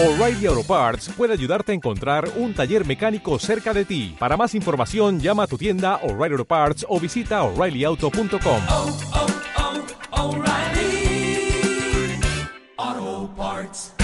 [0.00, 4.14] O'Reilly Auto Parts puede ayudarte a encontrar un taller mecánico cerca de ti.
[4.16, 8.62] Para más información, llama a tu tienda O'Reilly Auto Parts o visita oreillyauto.com.
[8.68, 8.96] oh,
[10.12, 11.50] oh, O'Reilly
[12.76, 13.94] Auto Parts.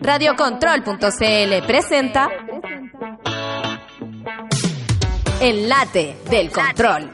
[0.00, 2.28] Radiocontrol.cl presenta
[5.40, 7.10] El late del control.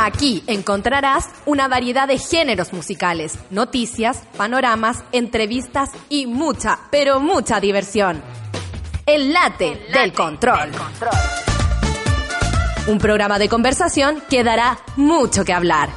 [0.00, 8.22] Aquí encontrarás una variedad de géneros musicales, noticias, panoramas, entrevistas y mucha, pero mucha diversión.
[9.06, 10.70] El late, del, control.
[12.86, 15.90] Un programa de conversación que dará mucho que hablar.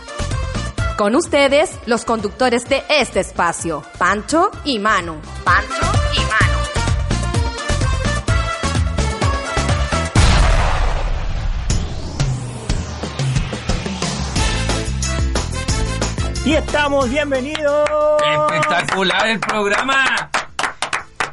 [0.98, 5.18] Con ustedes, los conductores de este espacio, Pancho y Manu.
[5.44, 5.91] Pancho
[16.46, 17.88] Y estamos bienvenidos.
[18.50, 20.30] Espectacular el programa.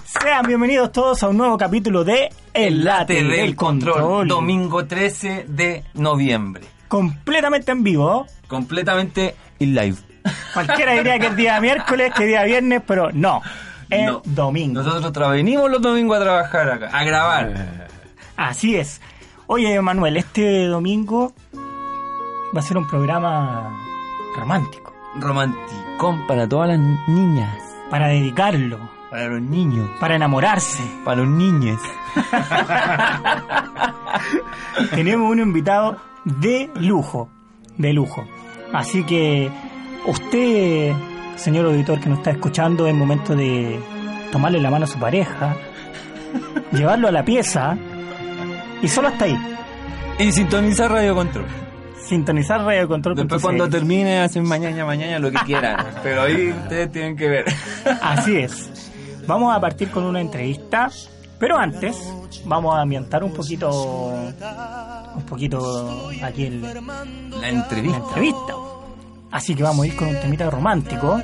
[0.05, 4.29] Sean bienvenidos todos a un nuevo capítulo de El Late del, Control.
[4.29, 6.65] Domingo 13 de noviembre.
[6.89, 8.27] Completamente en vivo.
[8.49, 9.97] Completamente in live.
[10.53, 13.41] Cualquiera diría que es día miércoles, que día viernes, pero no.
[13.89, 14.21] Es No.
[14.25, 14.83] domingo.
[14.83, 17.89] Nosotros venimos los domingos a trabajar acá, a grabar.
[18.37, 19.01] Así es.
[19.47, 21.33] Oye, Manuel, este domingo
[22.55, 23.75] va a ser un programa
[24.37, 24.88] romántico.
[25.21, 27.63] Romanticón para todas las niñas.
[27.91, 28.79] Para dedicarlo.
[29.11, 29.89] Para los niños.
[30.01, 30.83] Para enamorarse.
[31.05, 31.81] Para los niños.
[34.95, 37.29] Tenemos un invitado de lujo.
[37.77, 38.25] De lujo.
[38.73, 39.51] Así que
[40.07, 40.95] usted,
[41.37, 43.81] señor auditor que nos está escuchando, es momento de
[44.31, 45.57] tomarle la mano a su pareja,
[46.73, 47.77] llevarlo a la pieza
[48.83, 49.39] y solo hasta ahí.
[50.19, 51.68] Y sintonizar Radio Control.
[52.09, 53.15] Sintonizar Radio Control.
[53.17, 55.87] Después cuando termine hacen mañana, mañana lo que quieran.
[56.03, 57.45] Pero ahí ustedes tienen que ver.
[58.01, 58.71] Así es.
[59.27, 60.89] Vamos a partir con una entrevista,
[61.39, 61.95] pero antes
[62.47, 63.71] vamos a ambientar un poquito,
[65.15, 68.55] un poquito aquí el, La entrevista.
[69.31, 71.21] Así que vamos a ir con un temita romántico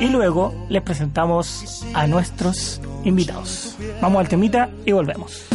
[0.00, 3.74] y luego les presentamos a nuestros invitados.
[4.02, 5.46] Vamos al temita y volvemos.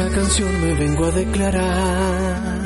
[0.00, 2.60] Esta canción me vengo a declarar.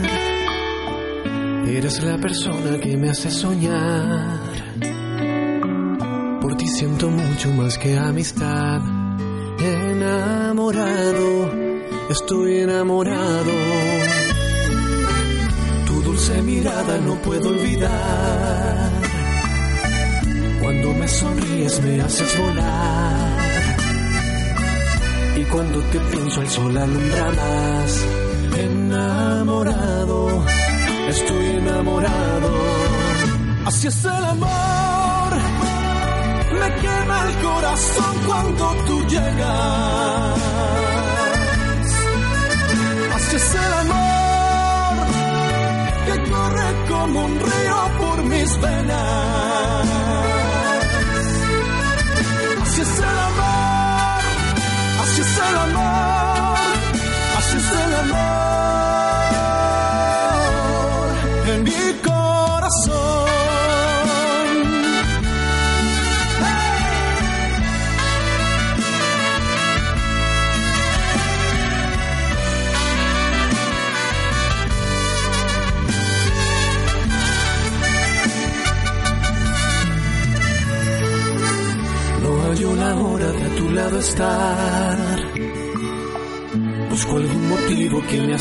[1.67, 4.41] Eres la persona que me hace soñar.
[6.41, 8.81] Por ti siento mucho más que amistad.
[9.59, 11.51] Enamorado,
[12.11, 13.53] estoy enamorado.
[15.87, 18.91] Tu dulce mirada no puedo olvidar.
[20.63, 23.34] Cuando me sonríes me haces volar.
[25.55, 28.05] Cuando te pienso el sol alumbra más.
[28.59, 30.45] Enamorado,
[31.11, 32.51] estoy enamorado.
[33.65, 35.33] Así es el amor.
[36.61, 40.39] Me quema el corazón cuando tú llegas.
[43.15, 45.07] Así es el amor
[46.07, 49.89] que corre como un río por mis venas.
[52.61, 53.34] Así es el amor.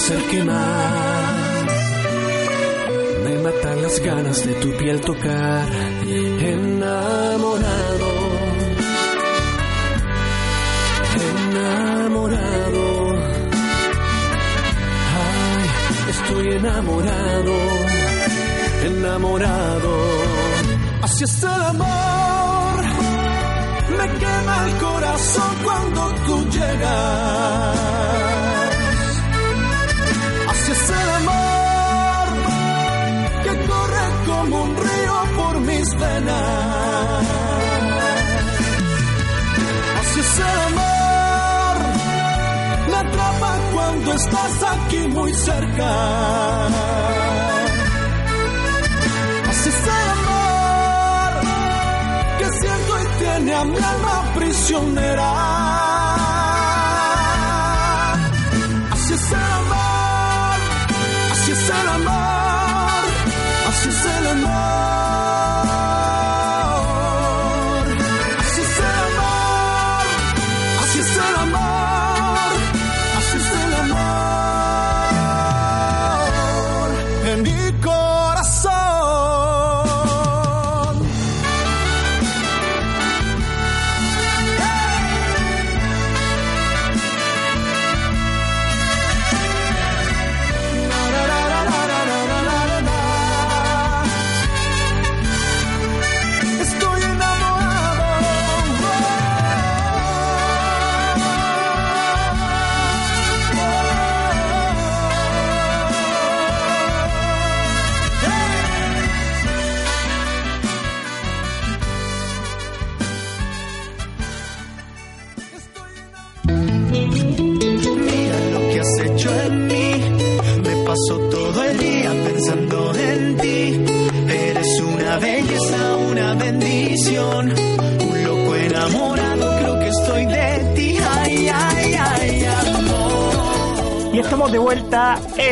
[0.03, 1.65] Acerque más.
[3.23, 5.92] Me matan las ganas de tu piel tocar.
[45.13, 46.67] Muy cerca.
[49.49, 51.31] Así es el amor
[52.39, 55.52] que siento y tiene a mi alma prisionera.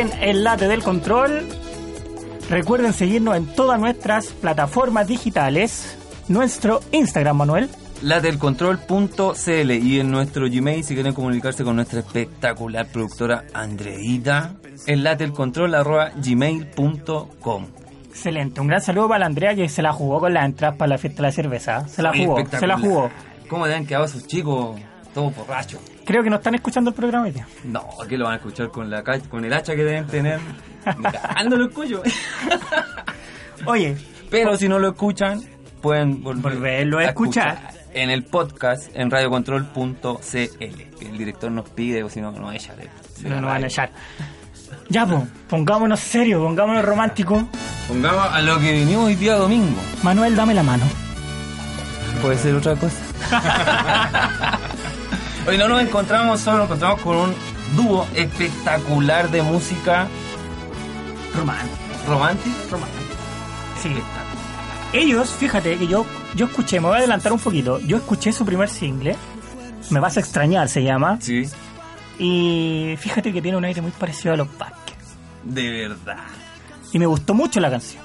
[0.02, 1.46] En El Late del Control.
[2.50, 5.96] Recuerden seguirnos en todas nuestras plataformas digitales.
[6.28, 7.68] Nuestro Instagram, Manuel.
[8.02, 14.56] Latelcontrol.cl y en nuestro Gmail si quieren comunicarse con nuestra espectacular productora Andreita
[14.88, 17.66] en latelcontrol.gmail.com
[18.08, 18.60] Excelente.
[18.60, 20.98] Un gran saludo para la Andrea que se la jugó con las entradas para la
[20.98, 21.86] fiesta de la cerveza.
[21.86, 23.08] Se la jugó, se la jugó.
[23.48, 24.80] ¿Cómo le han quedado esos chicos
[25.14, 25.80] todos borrachos?
[26.04, 27.46] Creo que no están escuchando el programa hoy día.
[27.64, 30.40] No, aquí lo van a escuchar con la con el hacha que deben tener.
[31.36, 32.02] Ando lo escucho.
[33.66, 33.96] Oye,
[34.30, 35.42] Pero si no lo escuchan,
[35.80, 37.58] pueden volver Volverlo a escuchar.
[37.94, 40.60] en el podcast en radiocontrol.cl.
[41.00, 42.88] El director nos pide, o si no, echa de,
[43.20, 43.90] de no nos van a echar.
[44.88, 47.44] Ya, pues, pongámonos serios, pongámonos románticos.
[47.88, 49.80] Pongamos a lo que vinimos hoy día domingo.
[50.02, 50.84] Manuel, dame la mano.
[52.22, 52.98] Puede ser otra cosa.
[55.46, 57.34] Hoy no nos encontramos solo, nos encontramos con un
[57.76, 60.06] dúo espectacular de música
[61.36, 61.76] Romántico.
[62.06, 62.50] romántica.
[63.82, 63.90] Sí.
[64.92, 66.04] Ellos, fíjate que yo,
[66.36, 67.80] yo escuché, me voy a adelantar un poquito.
[67.80, 69.16] Yo escuché su primer single.
[69.90, 71.18] Me vas a extrañar, se llama.
[71.20, 71.44] Sí,
[72.18, 74.96] Y fíjate que tiene un aire muy parecido a los Vázquez.
[75.44, 76.18] de verdad.
[76.92, 78.02] Y me gustó mucho la canción.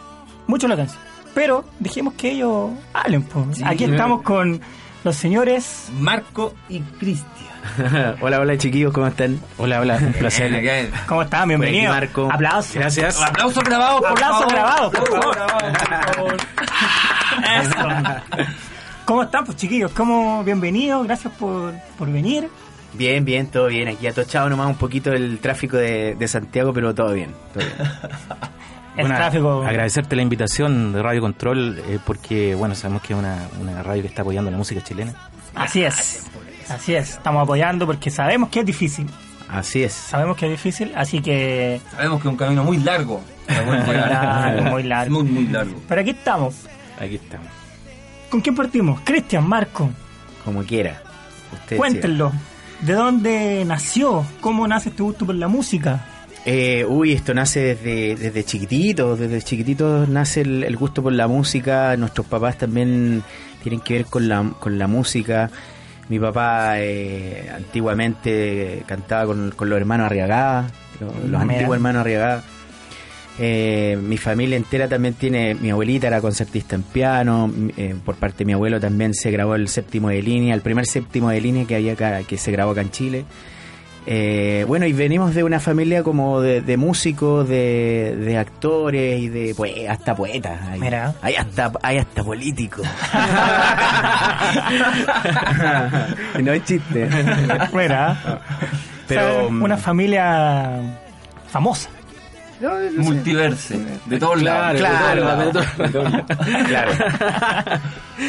[0.47, 0.99] Mucho la canción.
[1.35, 3.21] Pero dijimos que ellos hablen.
[3.23, 3.57] pues.
[3.57, 4.59] Sí, Aquí estamos con
[5.03, 5.89] los señores.
[5.99, 7.47] Marco y Cristian.
[8.21, 9.39] hola, hola chiquillos, ¿cómo están?
[9.57, 10.91] Hola, hola, un placer.
[11.07, 11.47] ¿Cómo están?
[11.47, 11.93] Bienvenidos.
[11.93, 12.29] Marco.
[12.31, 12.75] Aplausos.
[12.75, 13.21] Gracias.
[13.21, 14.53] Aplauso grabado, por Aplauso favor.
[14.53, 15.35] grabado, por Aplauso favor.
[15.35, 16.37] grabado, por favor.
[18.37, 18.45] Eso.
[19.05, 19.91] ¿Cómo están, pues chiquillos?
[19.91, 20.43] ¿Cómo?
[20.43, 21.05] Bienvenidos.
[21.05, 22.49] Gracias por, por venir.
[22.93, 23.87] Bien, bien, todo bien.
[23.89, 27.33] Aquí atochado nomás un poquito el tráfico de, de Santiago, pero todo bien.
[27.53, 27.77] Todo bien.
[28.97, 29.63] El Bueno, tráfico.
[29.63, 34.01] Agradecerte la invitación de Radio Control, eh, porque bueno, sabemos que es una, una radio
[34.01, 35.13] que está apoyando la música chilena.
[35.53, 36.23] Así es.
[36.67, 37.11] Así es.
[37.11, 39.07] Estamos apoyando porque sabemos que es difícil.
[39.49, 39.93] Así es.
[39.93, 41.79] Sabemos que es difícil, así que.
[41.91, 43.21] Sabemos que es un camino muy largo.
[43.65, 45.13] Muy largo, muy largo.
[45.13, 45.79] Muy, muy largo.
[45.87, 46.55] Pero aquí estamos.
[46.99, 47.47] Aquí estamos.
[48.29, 48.99] ¿Con quién partimos?
[49.05, 49.89] Cristian, Marco.
[50.43, 51.01] Como quiera.
[51.53, 52.31] Usted Cuéntenlo.
[52.81, 54.25] ¿De dónde nació?
[54.41, 56.03] ¿Cómo nace este gusto por la música?
[56.49, 61.27] Eh, uy, esto nace desde, desde chiquitito, desde chiquitito nace el, el gusto por la
[61.27, 63.21] música, nuestros papás también
[63.61, 65.51] tienen que ver con la, con la música.
[66.07, 72.43] Mi papá eh, antiguamente cantaba con, con los hermanos Arriagada, los, antiguos hermanos Arriagada.
[73.39, 78.39] Eh, mi familia entera también tiene, mi abuelita era concertista en piano, eh, por parte
[78.39, 81.65] de mi abuelo también se grabó el séptimo de línea, el primer séptimo de línea
[81.65, 83.25] que había acá, que se grabó acá en Chile.
[84.09, 89.27] Eh, bueno, y venimos de una familia como de, de músicos, de, de actores y
[89.27, 90.61] de pues, hasta poetas.
[90.69, 91.13] Hay, Mira.
[91.21, 92.87] hay hasta, hay hasta políticos.
[96.41, 97.09] no es chiste.
[97.73, 98.41] Mira.
[99.07, 100.71] Pero, O sea, una familia
[101.49, 101.89] famosa.
[102.97, 103.77] Multiverse.
[104.05, 104.79] De todos lados.
[104.79, 105.51] claro,
[106.67, 106.91] claro.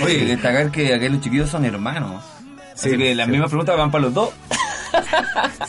[0.05, 2.23] Oye, destacar que aquellos chiquillos son hermanos.
[2.75, 3.33] Así Sí, que las sí.
[3.33, 4.31] mismas preguntas van para los dos.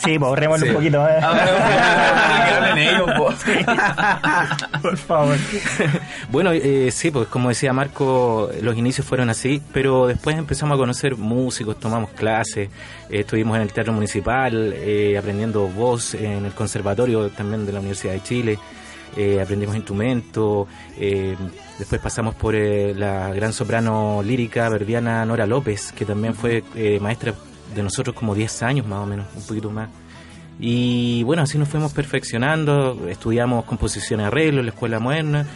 [0.04, 0.70] Sí, pues ahorrémosle Sí.
[0.70, 1.06] un poquito.
[1.08, 1.20] ¿eh?
[1.22, 3.32] Ah, que hablen ellos, po.
[4.82, 5.36] Por favor.
[6.30, 10.78] Bueno, eh, sí, pues como decía Marco, los inicios fueron así, pero después empezamos a
[10.78, 12.68] conocer músicos, tomamos clases,
[13.10, 17.80] eh, estuvimos en el Teatro Municipal, eh, aprendiendo voz en el Conservatorio también de la
[17.80, 18.58] Universidad de Chile,
[19.16, 20.68] eh, aprendimos instrumentos,
[20.98, 21.36] eh,
[21.78, 26.98] después pasamos por eh, la gran soprano lírica verdiana Nora López, que también fue eh,
[27.00, 27.34] maestra
[27.74, 29.88] de nosotros como 10 años más o menos, un poquito más.
[30.58, 35.46] Y bueno, así nos fuimos perfeccionando, estudiamos composición y arreglo en la escuela moderna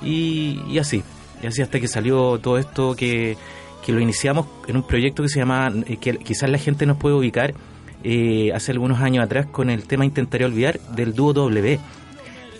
[0.00, 1.02] y, así,
[1.42, 3.36] y así hasta que salió todo esto que,
[3.84, 6.96] que lo iniciamos en un proyecto que se llama, eh, que quizás la gente nos
[6.96, 7.54] puede ubicar
[8.04, 11.80] eh, hace algunos años atrás con el tema Intentaré Olvidar del dúo W.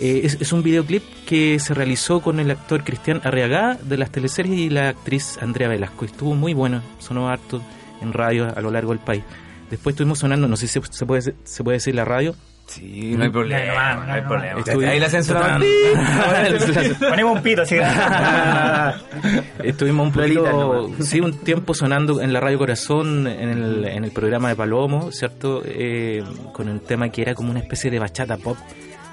[0.00, 4.10] Eh, es, es un videoclip que se realizó con el actor Cristian Arriagada de las
[4.10, 6.04] teleseries y la actriz Andrea Velasco.
[6.04, 7.62] Estuvo muy bueno, sonó harto
[8.02, 9.22] en radio a lo largo del país.
[9.70, 12.34] Después estuvimos sonando, no sé si se puede, se puede decir la radio.
[12.66, 14.60] Sí, no hay problema, No, no, no, hay problema.
[14.60, 15.58] Estuvi- Ahí la censura.
[17.00, 17.76] Ponemos un pito, así.
[19.64, 24.10] Estuvimos un poquito, sí, un tiempo sonando en la Radio Corazón, en el, en el
[24.10, 25.62] programa de Palomo, ¿cierto?
[25.64, 28.56] Eh, con un tema que era como una especie de bachata pop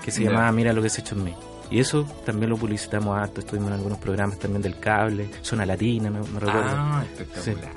[0.04, 1.34] que se llamaba Mira lo que se hecho en mí.
[1.72, 6.10] Y eso también lo publicitamos harto, estuvimos en algunos programas también del cable, Zona Latina,
[6.10, 6.62] me, me recuerdo.
[6.66, 7.72] Ah, espectacular.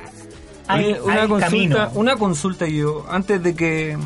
[0.69, 1.91] Hay- una hay consulta, camino.
[1.95, 3.99] una consulta yo, antes de que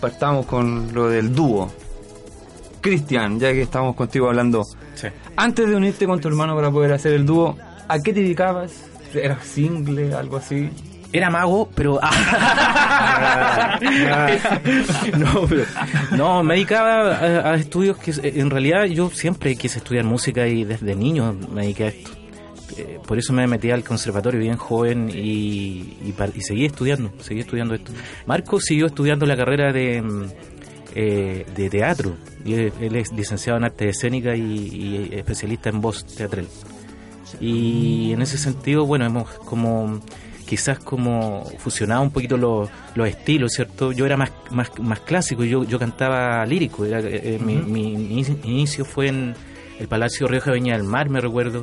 [0.00, 1.70] partamos con lo del dúo.
[2.80, 4.64] Cristian, ya que estamos contigo hablando,
[4.94, 5.08] Sí.
[5.36, 7.56] antes de unirte con tu hermano para poder hacer el dúo,
[7.88, 8.72] ¿a qué te dedicabas?
[9.14, 10.70] ¿Eras single, algo así?
[11.12, 11.98] Era mago, pero...
[15.18, 15.64] no, pero-
[16.16, 20.64] no, me dedicaba a, a estudios que en realidad yo siempre quise estudiar música y
[20.64, 22.10] desde niño me dediqué a esto.
[22.76, 27.40] Eh, por eso me metí al conservatorio bien joven y, y, y seguí estudiando, seguí
[27.40, 27.92] estudiando esto.
[28.26, 30.24] Marco siguió estudiando la carrera de, mm,
[30.94, 32.16] eh, de teatro.
[32.44, 36.46] Y él, él es licenciado en arte escénica y, y especialista en voz teatral.
[37.40, 40.00] Y en ese sentido, bueno, hemos como
[40.50, 43.92] quizás como fusionado un poquito los, los estilos, ¿cierto?
[43.92, 49.06] Yo era más, más, más clásico, yo, yo cantaba lírico, era, eh, mi, inicio fue
[49.06, 49.36] en
[49.78, 51.62] el Palacio Rioja Viña del Mar, me recuerdo,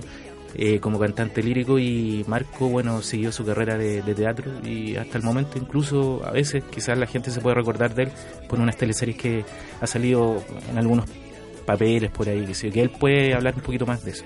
[0.56, 5.18] eh, como cantante lírico y Marco, bueno, siguió su carrera de, de teatro y hasta
[5.18, 8.12] el momento incluso a veces quizás la gente se puede recordar de él
[8.48, 9.46] por unas teleseries que
[9.82, 11.06] ha salido en algunos
[11.66, 14.24] papeles por ahí, que, sé yo, que él puede hablar un poquito más de eso.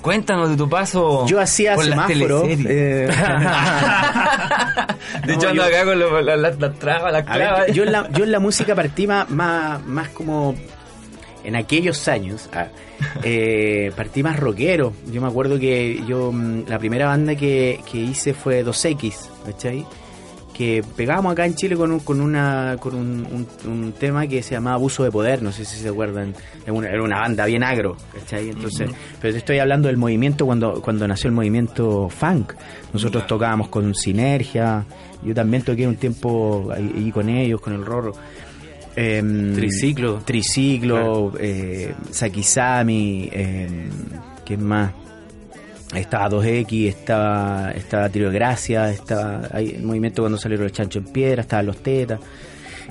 [0.00, 1.26] Cuéntanos de tu paso.
[1.26, 2.42] Yo hacía por las semáforo.
[2.42, 2.70] teleseries.
[2.70, 3.08] eh,
[5.26, 7.66] de hecho, No, ando yo- acá con la- las las trabas, las ver, clavas.
[7.72, 10.54] yo, en la, yo en la música partí más, más, más como
[11.44, 12.68] en aquellos años, ah,
[13.22, 14.92] eh, partí más rockero.
[15.12, 19.14] Yo me acuerdo que yo mm, la primera banda que, que hice fue 2X,
[19.46, 19.84] ¿cachai?
[20.52, 23.26] Que pegábamos acá en Chile con un, con una con un,
[23.64, 26.32] un- un tema que se llamaba Abuso de Poder, no sé si se acuerdan.
[26.62, 28.50] Era una, era una banda bien agro, ¿cachai?
[28.50, 28.88] Entonces,
[29.20, 32.52] pero te estoy hablando del movimiento cuando, cuando nació el movimiento funk.
[32.92, 34.84] Nosotros tocábamos con Sinergia,
[35.24, 38.12] yo también toqué un tiempo ahí, ahí con ellos, con el Rorro.
[38.96, 40.22] Em, Triciclo.
[40.24, 43.88] Triciclo, eh, Sakisami, eh,
[44.44, 44.92] ¿qué más?
[45.94, 50.98] Estaba 2X, estaba, estaba Trio de Gracia, estaba ahí el movimiento cuando salieron los Chancho
[50.98, 52.20] en Piedra, estaban los Tetas.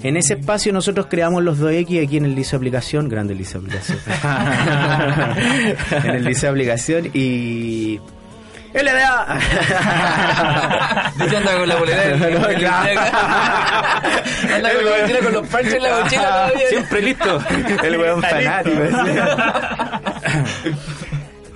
[0.02, 4.00] En ese espacio nosotros creamos los 2X aquí en el Liceo Aplicación, grande Liceo Aplicación.
[6.04, 8.00] en el Liceo de Aplicación y...
[8.74, 9.39] LDA.
[11.18, 12.03] De hecho, anda con la bolera.
[12.08, 13.01] del- No, del- claro.
[14.56, 16.70] Anda con la mochila, con los parches en la mochila todavía.
[16.70, 17.39] Siempre listo.
[17.84, 18.82] El weón fanático.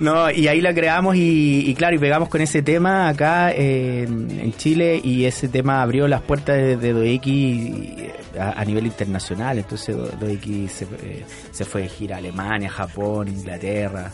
[0.00, 4.04] No, y ahí la creamos y, y claro, y pegamos con ese tema acá eh,
[4.04, 9.58] en Chile y ese tema abrió las puertas de, de 2X a, a nivel internacional.
[9.58, 14.12] Entonces 2X se, eh, se fue de gira a Alemania, Japón, Inglaterra.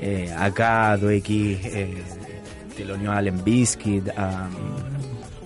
[0.00, 2.02] Eh, acá 2X eh,
[2.76, 4.08] te lo unió a Allen Biscuit.
[4.16, 4.48] a-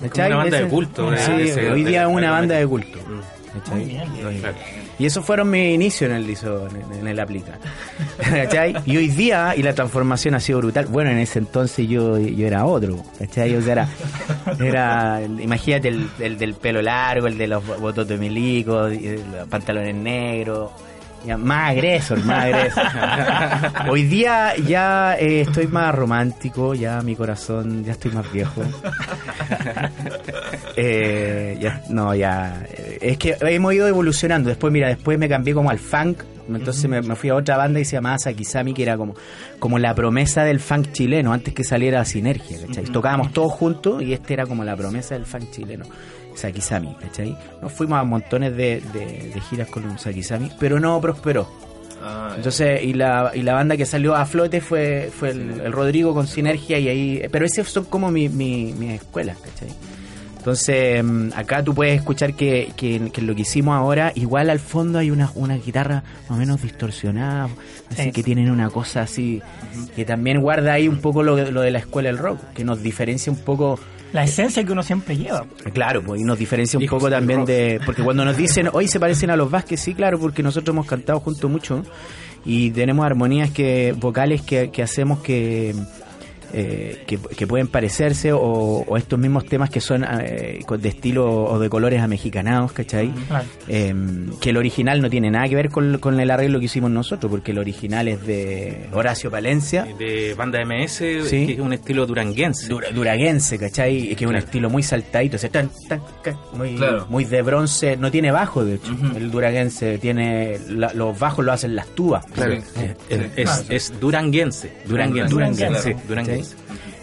[0.03, 0.29] ¿cachai?
[0.29, 2.99] una banda Ese- de culto, Sí, hoy día es una banda de culto.
[4.99, 7.59] Y esos fueron mis inicios en el liceo, en, en el aplica.
[8.19, 8.75] ¿Cachai?
[8.87, 10.87] Y hoy día, y la transformación ha sido brutal.
[10.87, 13.55] Bueno, en ese entonces yo, yo era otro, ¿cachai?
[13.57, 13.89] O sea, era,
[14.61, 19.49] era imagínate el, el del pelo largo, el de los bototos de milico, y los
[19.49, 20.71] pantalones negros.
[21.27, 22.85] Ya, más agresor, más agresor.
[23.91, 28.63] Hoy día ya eh, estoy más romántico, ya mi corazón, ya estoy más viejo.
[30.77, 32.65] Eh, ya, no, ya.
[32.69, 34.49] eh, Es que hemos ido evolucionando.
[34.49, 36.23] Después, mira, después me cambié como al funk.
[36.49, 39.15] Entonces me, me fui a otra banda y se llamaba Sakisami, que era como,
[39.61, 42.85] como la promesa del funk chileno, antes que saliera Sinergia, ¿cachai?
[42.85, 45.85] Tocábamos todos juntos y este era como la promesa del funk chileno.
[46.35, 47.37] Sakisami, ¿cachai?
[47.63, 51.49] Nos fuimos a montones de, de- de giras con Sakisami, pero no prosperó.
[52.03, 55.73] Ah, Entonces, y la, y la banda que salió a flote fue, fue el, el
[55.73, 57.23] Rodrigo con Sinergia y ahí...
[57.33, 59.71] Pero esos son como mi, mi, mis escuelas, ¿cachai?
[60.37, 64.59] Entonces, mm, acá tú puedes escuchar que, que, que lo que hicimos ahora, igual al
[64.59, 67.49] fondo hay una, una guitarra más o menos distorsionada,
[67.91, 68.13] así Sí.
[68.13, 69.41] que tienen una cosa así,
[69.97, 72.83] que también guarda ahí un poco lo, lo de la escuela del rock, que nos
[72.83, 73.81] diferencia un poco
[74.15, 75.45] La esencia que uno siempre lleva.
[75.73, 77.49] Claro, pues, y nos diferencia un poco también rock.
[77.49, 77.81] de...
[77.85, 80.87] Porque cuando nos dicen, hoy se parecen a los Vázquez, sí, claro, porque nosotros hemos
[80.87, 81.83] cantado juntos mucho
[82.45, 85.75] y tenemos armonías que vocales que, que hacemos que,
[86.55, 91.45] eh, que, que pueden parecerse o, o estos mismos temas que son eh, de estilo
[91.45, 93.11] o de colores amexicanados, ¿cachai?
[93.29, 93.45] Claro.
[93.69, 93.95] Eh,
[94.41, 97.31] que el original no tiene nada que ver con, con el arreglo que hicimos nosotros,
[97.31, 99.87] porque el original es de Horacio Palencia.
[99.99, 101.47] De banda MS, Sí.
[101.47, 102.69] que es un estilo duranguense.
[102.69, 104.09] Dura- duraguense, ¿cachai?
[104.09, 104.39] Que es un Claro.
[104.45, 107.07] estilo muy saltadito, o sea, tan, tan, ca- muy, Claro.
[107.09, 108.93] muy de bronce, no tiene bajo, de hecho.
[109.17, 112.25] El duraguense tiene, la- los bajos lo hacen las tubas.
[112.27, 112.53] Claro.
[112.55, 112.65] Es,
[113.37, 114.73] es, es duranguense.
[114.87, 115.35] Duranguense.
[115.35, 115.97] Duranguense.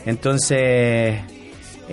[0.05, 1.19] Entonces,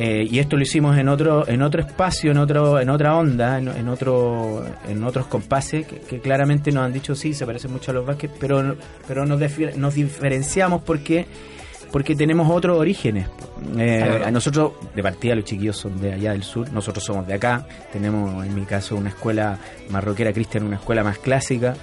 [0.01, 3.59] eh, y esto lo hicimos en otro, en otro espacio, en otro, en otra onda,
[3.59, 7.67] en, en otro, en otros compases que, que claramente nos han dicho sí, se parece
[7.67, 8.77] mucho a los Vázquez, pero,
[9.09, 9.41] pero nos,
[9.95, 11.27] diferenciamos porque
[11.91, 13.29] porque tenemos otros orígenes.
[13.77, 17.35] Eh, a nosotros, de partida, los chiquillos son de allá del sur, nosotros somos de
[17.35, 17.67] acá.
[17.93, 21.75] Tenemos, en mi caso, una escuela marroquera cristiana, una escuela más clásica.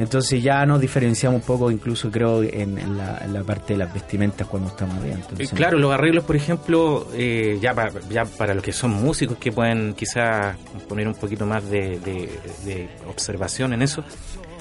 [0.00, 3.78] Entonces ya nos diferenciamos un poco, incluso creo, en, en la, en la parte de
[3.80, 5.12] las vestimentas cuando estamos allá.
[5.12, 8.92] Eh, Entonces, Claro, los arreglos, por ejemplo, eh, ya, para, ya para los que son
[8.92, 10.56] músicos que pueden quizás
[10.88, 12.30] poner un poquito más de, de-
[12.64, 14.02] de observación en eso,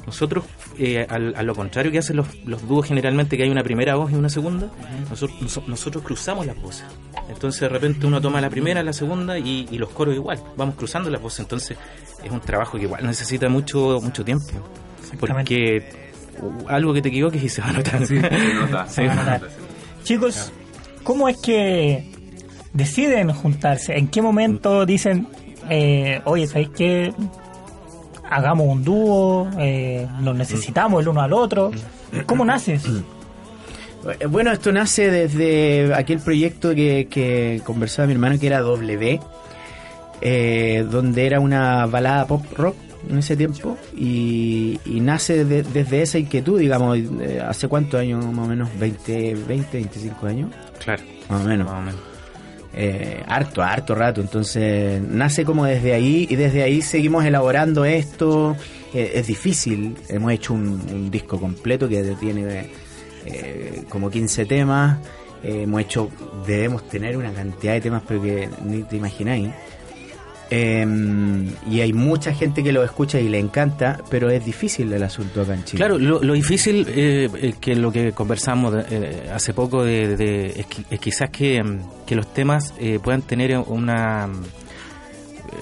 [0.06, 0.44] nosotros,
[0.78, 3.96] eh, al- a lo contrario que hacen los, los dúos generalmente, que hay una primera
[3.96, 4.68] voz y una segunda,
[5.10, 6.84] nosotros, noso- nosotros cruzamos las voces.
[7.30, 10.76] Entonces de repente uno toma la primera, la segunda y, y los coros igual, vamos
[10.76, 11.40] cruzando las voces.
[11.42, 11.78] Entonces
[12.24, 14.46] es un trabajo que igual necesita mucho, mucho tiempo.
[15.20, 15.90] Porque
[16.42, 18.06] uh, algo que te equivoques y se va a notar.
[18.06, 18.86] Sí, se nota.
[18.88, 18.94] Sí.
[18.96, 19.42] Se nota,
[20.04, 20.52] Chicos,
[21.04, 22.04] ¿cómo es que
[22.74, 23.98] deciden juntarse?
[23.98, 25.28] ¿En qué momento dicen,
[25.70, 27.14] eh, oye, ¿sabéis qué?
[28.30, 31.72] Hagamos un dúo, eh, nos necesitamos el uno al otro.
[32.28, 32.86] ¿Cómo naces?
[34.20, 39.20] Eh, Bueno, esto nace desde aquel proyecto que, que conversaba mi hermano que era W,
[40.22, 42.76] eh, donde era una balada pop rock
[43.10, 48.26] en ese tiempo y, y nace de- desde esa inquietud, digamos, eh, hace cuántos años
[48.26, 50.52] más o menos, 20, 20, 25 años,
[50.84, 51.68] Claro, más o menos.
[51.68, 52.02] más o menos.
[52.74, 54.22] Eh, harto, harto rato.
[54.22, 58.56] Entonces nace como desde ahí y desde ahí seguimos elaborando esto.
[58.94, 59.96] Eh, es difícil.
[60.08, 62.70] Hemos hecho un, un disco completo que tiene
[63.26, 65.00] eh, como 15 temas.
[65.44, 66.10] Hemos hecho,
[66.46, 69.50] debemos tener una cantidad de temas, pero que ni te imagináis.
[70.52, 70.86] Eh,
[71.70, 75.42] y hay mucha gente que lo escucha y le encanta, pero es difícil el asunto
[75.42, 75.78] acá en Chile.
[75.78, 80.86] Claro, lo, difícil eh, que lo que conversamos eh, hace poco de, de- es, qui-
[80.90, 84.28] es quizás que, mm, que los temas eh, puedan tener una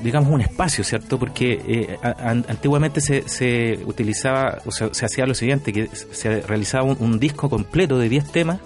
[0.03, 1.17] digamos un espacio, ¿cierto?
[1.17, 1.97] Porque eh,
[2.47, 7.19] antiguamente se, se utilizaba, o sea, se hacía lo siguiente, que se realizaba un, un
[7.19, 8.59] disco completo de 10 temas,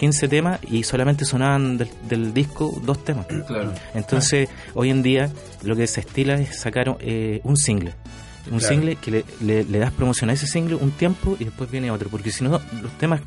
[0.00, 3.26] 15 temas y solamente sonaban del, del disco dos temas.
[3.46, 3.72] Claro.
[3.94, 5.30] Entonces, hoy en día
[5.62, 7.94] lo que se estila es sacar eh, un single.
[8.50, 8.74] Un Claro.
[8.74, 11.90] single que le, le- le das promoción a ese single un tiempo y después viene
[11.90, 13.26] otro, porque si no, los temas no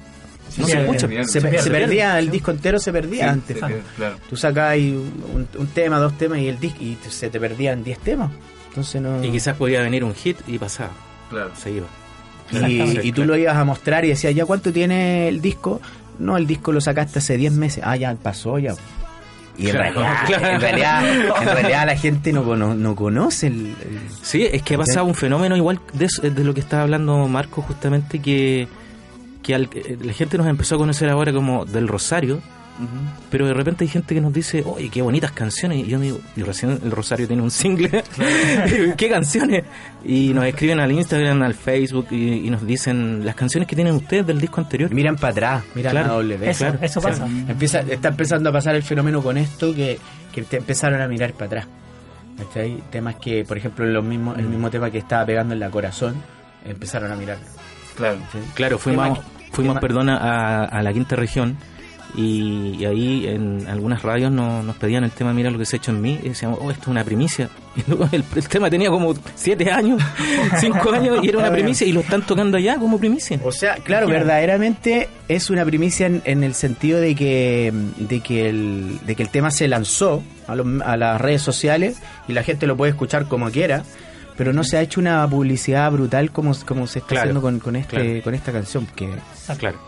[0.50, 1.10] Sí, se se, escuchan.
[1.28, 3.58] se, se se perdía, el disco entero se perdía antes.
[3.58, 4.18] Sí, sí, claro.
[4.30, 7.84] Tú sacabas un, un tema, dos temas y el disco y te- se te perdían
[7.84, 8.32] 10 temas.
[8.70, 9.24] Entonces no.
[9.24, 10.92] Y quizás podía venir un hit y pasaba,
[11.30, 11.52] Claro.
[11.56, 11.88] se iba.
[12.68, 15.80] Y, y tú lo ibas a mostrar y decías, ¿ya cuánto tiene el disco?
[16.20, 17.84] No, el disco lo sacaste hace 10 meses.
[17.86, 18.74] Ah, ya pasó ya.
[19.58, 20.48] Y en, Claro, realidad, claro.
[20.48, 21.06] en, realidad,
[21.42, 25.06] en realidad la gente no, cono- no conoce el, el- Sí, es que ha pasado
[25.06, 28.68] un fenómeno igual de, eso- de lo que estaba hablando Marco justamente que,
[29.44, 32.42] que al- eh, la gente nos empezó a conocer ahora como del Rosario,
[33.30, 36.06] pero de repente hay gente que nos dice, oye, qué bonitas canciones, y yo me
[36.06, 37.90] digo, y recién el Rosario tiene un single,
[38.98, 39.64] ¿qué canciones?
[40.04, 43.94] Y nos escriben al Instagram, al Facebook, y, y nos dicen las canciones que tienen
[43.96, 44.94] ustedes del disco anterior.
[44.94, 46.12] Miran para atrás, miran Claro.
[46.12, 46.50] a W.
[46.50, 47.26] Eso, claro, eso pasa.
[47.26, 50.00] Empieza, está empezando a pasar el fenómeno con esto que,
[50.32, 51.68] que te empezaron a mirar para atrás.
[52.38, 52.82] ¿Cachai?
[52.90, 56.16] Temas que, por ejemplo, los mismos, el mismo tema que estaba pegando en la corazón,
[56.66, 57.46] empezaron a mirarlo.
[57.96, 58.18] Claro.
[58.32, 58.40] ¿sí?
[58.56, 59.20] Claro, fuimos,
[59.52, 61.56] fuimos tema- perdona, a, a la quinta región
[62.16, 65.76] y, y ahí en algunas radios no- nos pedían el tema Mira lo que se
[65.76, 67.50] ha hecho en mí y decíamos, oh, esto es una primicia.
[67.76, 70.00] Y luego el, el tema tenía como siete años,
[70.60, 73.40] cinco años y era una primicia y lo están tocando allá como primicia.
[73.44, 78.48] O sea, claro, verdaderamente es una primicia en, en el sentido de que, de que
[78.50, 81.98] el, de que el tema se lanzó a, los- a las redes sociales
[82.28, 83.84] y la gente lo puede escuchar como quiera,
[84.38, 87.60] pero no se ha hecho una publicidad brutal como, como se está Claro, haciendo con,
[87.60, 88.22] con, este, claro.
[88.24, 88.88] con esta canción.
[88.96, 89.10] Que,
[89.58, 89.80] Claro.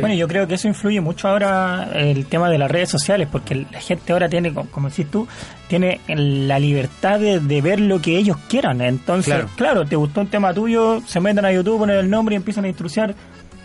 [0.00, 3.66] Bueno, yo creo que eso influye mucho ahora el tema de las redes sociales, porque
[3.70, 5.26] la gente ahora tiene, co- como decís tú,
[5.68, 8.80] tiene la libertad de, de ver lo que ellos quieran.
[8.80, 9.48] Entonces, Claro.
[9.56, 9.84] claro.
[9.86, 12.68] te gustó un tema tuyo, se meten a YouTube, ponen el nombre y empiezan a
[12.68, 13.14] instruciar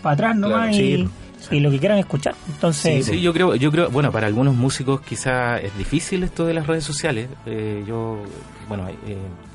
[0.02, 1.08] para atrás nomás Claro, y,
[1.40, 1.56] sí.
[1.58, 2.34] y lo que quieran escuchar.
[2.52, 6.56] Entonces, Sí, yo creo, yo creo, bueno, para algunos músicos quizá es difícil esto de
[6.56, 7.30] las redes sociales.
[7.46, 8.24] Eh, yo,
[8.68, 8.96] bueno, eh,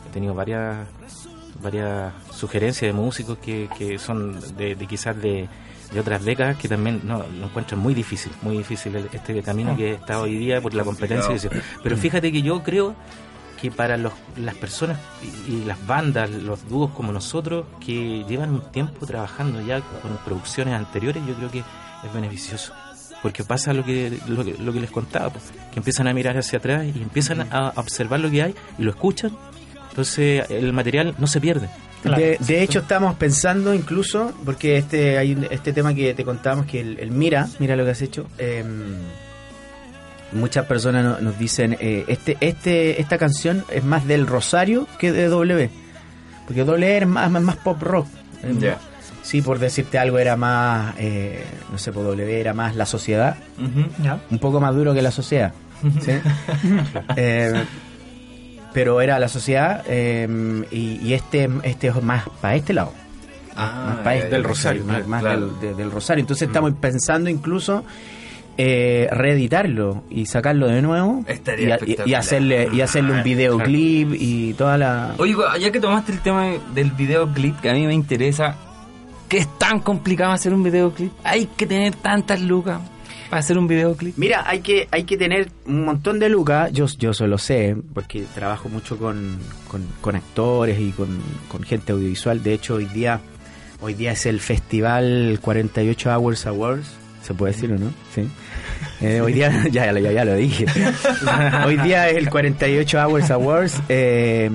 [0.08, 0.86] he tenido varias,
[1.60, 5.48] varias sugerencias de músicos que, que son de, de quizás de,
[5.92, 9.94] de otras décadas que también no, lo encuentran muy difícil, muy difícil este camino que
[9.94, 11.34] está hoy día por la competencia.
[11.34, 11.60] y.
[11.82, 12.94] Pero fíjate que yo creo
[13.60, 14.98] que para los, las personas
[15.48, 20.16] y, y las bandas, los dúos como nosotros, que llevan un tiempo trabajando ya con
[20.24, 22.72] producciones anteriores, yo creo que es beneficioso.
[23.22, 26.36] Porque pasa lo que, lo que, lo que les contaba, pues, que empiezan a mirar
[26.36, 29.32] hacia atrás y empiezan a, a observar lo que hay y lo escuchan.
[29.88, 31.70] Entonces el material no se pierde.
[32.14, 36.66] De, de hecho, estamos pensando incluso, porque este hay un- este tema que te contábamos,
[36.66, 38.26] que el, el Mira, mira lo que has hecho.
[38.38, 38.64] eh,
[40.32, 45.12] muchas personas no- nos dicen, eh, este este esta canción es más del Rosario que
[45.12, 45.70] de W.
[46.46, 48.06] Porque W era más, más, más pop rock.
[48.42, 48.78] Eh, Ya.
[49.22, 53.36] Sí, por decirte algo, era más, eh, no sé, por W era más la sociedad.
[54.30, 55.52] Un poco más duro que la sociedad.
[56.00, 56.12] ¿sí?
[57.16, 57.64] Eh,
[58.76, 60.28] pero era la sociedad eh,
[60.70, 62.92] y, y este este es más para este lado.
[63.56, 65.46] Más para este del Rosario, más, claro, más claro.
[65.46, 66.20] del, de- del Rosario.
[66.20, 67.84] Entonces estamos pensando incluso
[68.58, 74.12] eh, reeditarlo y sacarlo de nuevo Estaría y, a- y- hacerle y hacerle un videoclip
[74.12, 77.94] y toda la Oye, ya que tomaste el tema del videoclip, que a mí me
[77.94, 78.56] interesa,
[79.26, 81.12] ¿qué es tan complicado hacer un videoclip?
[81.24, 82.80] Hay que tener tantas lucas
[83.28, 84.16] para hacer un videoclip.
[84.16, 88.24] Mira, hay que hay que tener un montón de lucas, yo, yo solo sé, porque
[88.34, 89.38] trabajo mucho con,
[90.00, 91.08] con, actores y con,
[91.48, 92.42] con gente audiovisual.
[92.42, 93.20] De hecho, hoy día
[93.80, 96.86] hoy día es el festival 48 Hours Awards,
[97.22, 97.92] se puede decir o no?
[98.14, 98.26] Sí.
[99.00, 100.64] Eh, hoy día, ya, ya, ya lo dije.
[101.66, 104.50] hoy día es el 48 Hours Awards eh,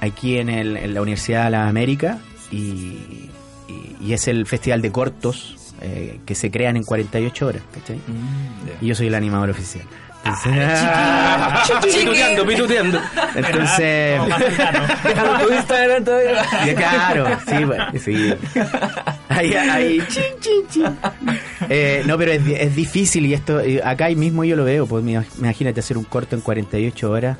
[0.00, 2.18] aquí en, el, en la Universidad de las Américas
[2.50, 3.30] y, y-
[4.02, 7.62] y es el festival de cortos eh, que se crean en 48 horas.
[7.74, 7.98] ¿cachai?
[8.80, 9.84] Y yo soy el animador oficial.
[10.22, 10.52] Entonces,
[11.82, 13.00] Pituteando, pituteando.
[13.34, 14.20] entonces
[15.02, 16.44] Déjalo tu Instagram todavía.
[16.66, 18.34] ya, claro, sí, bueno, sí.
[19.30, 20.96] Ahí, ahí, chin, chin, chin.
[21.70, 25.02] Eh, no, pero es, es difícil y esto, acá mismo yo lo veo, pues
[25.38, 27.38] imagínate hacer un corto en 48 horas.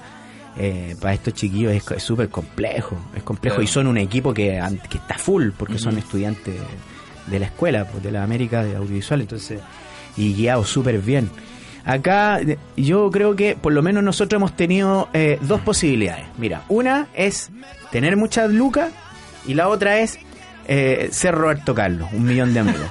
[0.56, 3.64] eh, para estos chiquillos es súper complejo, es complejo Claro.
[3.64, 6.54] y son un equipo que, que está full porque son estudiantes
[7.30, 9.60] de la escuela, pues, de la América de audiovisual, entonces
[10.16, 11.30] y guiados súper bien.
[11.84, 12.40] Acá
[12.76, 16.26] yo creo que por lo menos nosotros hemos tenido eh, dos posibilidades.
[16.36, 17.50] Mira, una es
[17.90, 18.90] tener muchas lucas
[19.46, 20.18] y la otra es
[20.68, 22.82] eh, ser Roberto Carlos, un millón de amigos.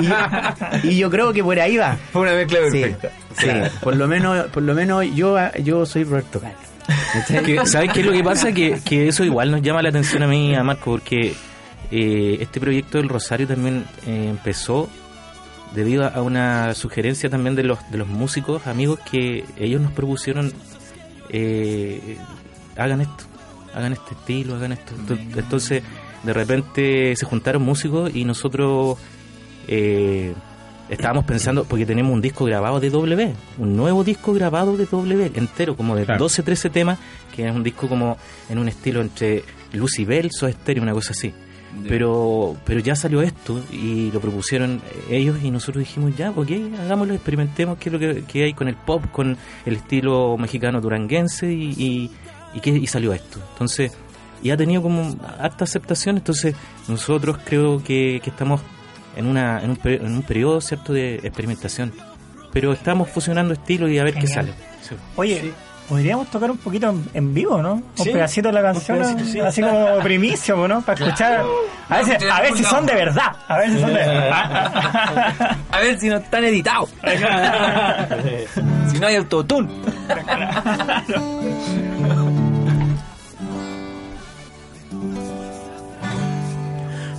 [0.82, 1.96] y, y yo creo que por ahí va.
[2.12, 3.10] Fue una mezcla Sí, perfecta.
[3.38, 3.48] sí,
[3.80, 7.68] por lo menos, por lo menos yo, yo soy Roberto Carlos.
[7.70, 8.52] ¿Sabes qué es lo que pasa?
[8.52, 11.34] Que, que eso igual nos llama la atención a mí y a Marco, porque
[11.90, 14.88] eh, este proyecto del Rosario también eh, empezó
[15.74, 20.52] debido a una sugerencia también de los, de los músicos, amigos, que ellos nos propusieron,
[21.30, 22.16] eh,
[22.76, 23.24] hagan esto,
[23.74, 24.92] hagan este estilo, hagan esto.
[24.94, 25.82] Ento- Entonces,
[26.22, 28.98] de repente se juntaron músicos y nosotros...
[29.68, 30.34] eh,
[30.90, 35.30] estábamos pensando, porque tenemos un disco grabado de W, un nuevo disco grabado de W,
[35.36, 36.18] entero, como de Claro.
[36.24, 36.98] 12, 13 temas,
[37.34, 38.18] que es un disco como
[38.50, 39.42] en un estilo entre
[39.72, 41.32] Lucibel, Soda Stereo, una cosa así.
[41.88, 44.80] Pero, pero ya salió esto y lo propusieron
[45.10, 48.68] ellos y nosotros dijimos ya, ok, hagámoslo, experimentemos qué es lo que, que hay con
[48.68, 52.10] el pop, con el estilo mexicano duranguense y, y,
[52.54, 53.38] y, qué- y salió esto.
[53.52, 53.92] Entonces,
[54.42, 56.54] y ha tenido como harta aceptación, entonces
[56.88, 58.60] nosotros creo que, que estamos
[59.16, 61.92] en, una, en, un, peri- en un periodo cierto de experimentación.
[62.52, 64.46] Pero estamos fusionando estilos y a ver qué Genial.
[64.46, 64.54] sale.
[64.82, 64.94] Sí.
[65.16, 65.52] Oye,
[65.92, 67.74] podríamos tocar un poquito en, en vivo, ¿no?
[67.74, 69.40] Un Sí, pedacito de la canción, pedacito, sí.
[69.40, 70.80] así como primicio, ¿no?
[70.80, 71.44] Para escuchar.
[71.90, 73.36] A ver, si, a ver si son de verdad.
[73.46, 75.56] A ver si son de verdad.
[75.70, 76.88] A ver si no están editados.
[78.90, 79.68] si no hay autotune.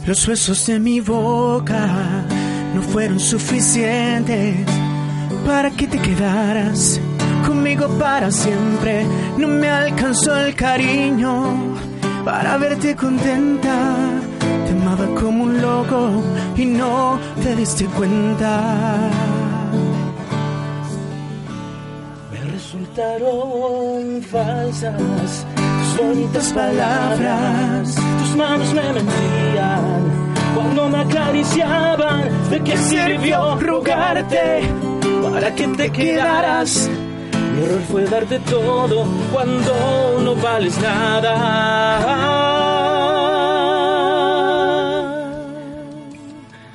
[0.07, 1.87] Los huesos de mi boca
[2.73, 4.55] no fueron suficientes
[5.45, 6.99] para que te quedaras
[7.45, 9.05] conmigo para siempre.
[9.37, 11.75] No me alcanzó el cariño
[12.25, 13.95] para verte contenta.
[14.65, 16.23] Te amaba como un loco
[16.55, 19.09] y no te diste cuenta.
[22.31, 25.45] Resultado resultaron falsas.
[25.55, 30.23] Tus bonitas palabras, tus manos me mentían.
[30.55, 34.61] Cuando me acariciaban, ¿de qué sirvió rogarte
[35.23, 36.89] para que te quedaras?
[37.53, 42.33] Mi error fue darte todo cuando no vales nada.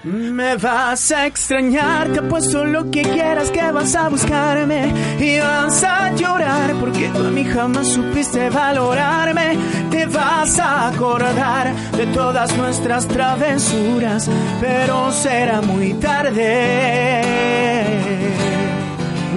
[0.05, 5.83] Me vas a extrañar, te apuesto lo que quieras que vas a buscarme y vas
[5.83, 9.59] a llorar porque tú a mí jamás supiste valorarme.
[9.91, 17.49] Te vas a acordar de todas nuestras travesuras, pero será muy tarde.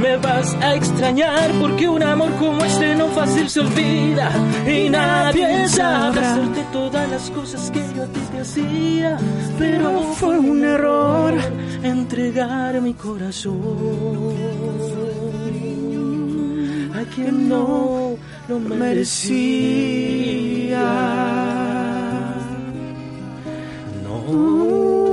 [0.01, 4.31] Me vas a extrañar porque un amor como este no fácil se olvida.
[4.67, 9.17] Y nadie sabrá hacerte todas las cosas que yo a ti te hacía,
[9.59, 11.33] pero fue un error
[11.83, 13.59] entregar mi corazón
[16.95, 18.15] a quien no
[18.47, 20.01] lo merecía.
[24.31, 25.10] Espectacular,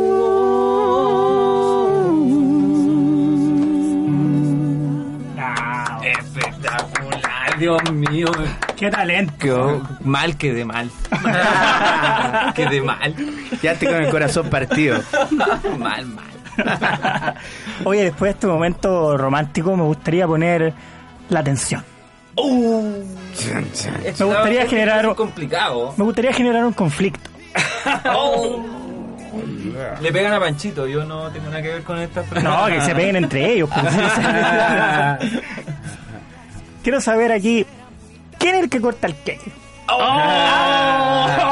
[7.58, 8.28] Dios mío.
[8.76, 9.34] ¡Qué talento!
[9.38, 10.90] Quedó mal, quedé mal.
[12.54, 13.14] quedé mal.
[13.60, 15.00] Quedaste con el corazón partido.
[15.78, 17.34] Mal, mal.
[17.84, 20.72] Oye, después de este momento romántico me gustaría poner
[21.28, 21.84] la tensión.
[22.36, 25.94] Me gustaría generar complicado.
[25.96, 27.30] me gustaría generar un conflicto.
[30.00, 32.94] Le pegan a Panchito, yo no tengo nada que ver con esta No, que se
[32.94, 33.68] peguen entre ellos.
[33.72, 33.84] pues.
[36.82, 37.66] Quiero saber aquí
[38.38, 39.52] quién es el que corta el cake.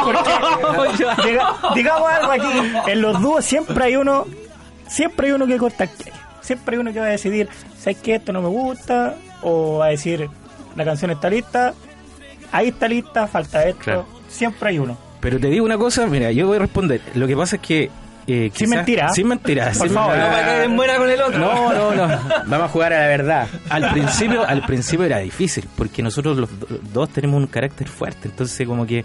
[0.05, 4.27] Porque, diga- digamos algo aquí, en los dúos siempre hay uno,
[4.89, 5.91] siempre hay uno que corta el.
[6.41, 9.17] Siempre hay uno que va a decidir, ¿sabes que esto no me gusta?
[9.43, 10.29] O va a decir,
[10.77, 11.75] la canción está lista,
[12.53, 13.81] ahí está lista, falta esto.
[13.83, 14.07] Claro.
[14.29, 14.97] Siempre hay uno.
[15.21, 17.01] Pero te digo una cosa, mira, yo voy a responder.
[17.15, 17.91] Lo que pasa es que...
[18.27, 19.09] eh, Sin mentira.
[19.11, 19.67] Sin mentira.
[19.67, 20.17] Por sin favor.
[20.17, 20.31] mentira.
[20.31, 21.39] No, para buena con el otro.
[21.39, 22.07] No, no, no.
[22.47, 23.49] Vamos a jugar a la verdad.
[23.69, 28.29] Al principio, al principio era difícil, porque nosotros los do- dos tenemos un carácter fuerte,
[28.29, 29.05] entonces como que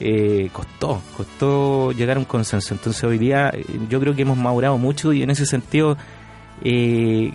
[0.00, 2.74] eh, costó, costó llegar a un consenso.
[2.74, 5.96] Entonces hoy día eh, yo creo que hemos madurado mucho y en ese sentido,
[6.64, 7.32] eh,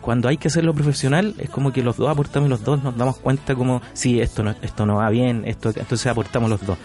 [0.00, 2.96] cuando hay que hacerlo profesional, es como que los dos aportamos y los dos nos
[2.96, 6.78] damos cuenta como, sí, esto no, esto no va bien, esto entonces aportamos los dos.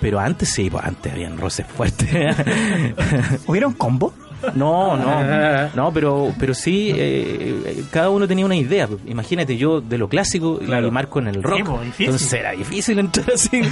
[0.00, 2.08] Pero antes sí, pues antes habían roces fuertes.
[3.46, 4.12] ¿Hubiera un combo?
[4.54, 8.88] No, no, no, pero, pero sí, eh, cada uno tenía una idea.
[9.06, 11.56] Imagínate yo de lo clásico y Marco en el rock.
[11.56, 11.80] Sí, pues.
[11.98, 13.60] Entonces era difícil entrar así.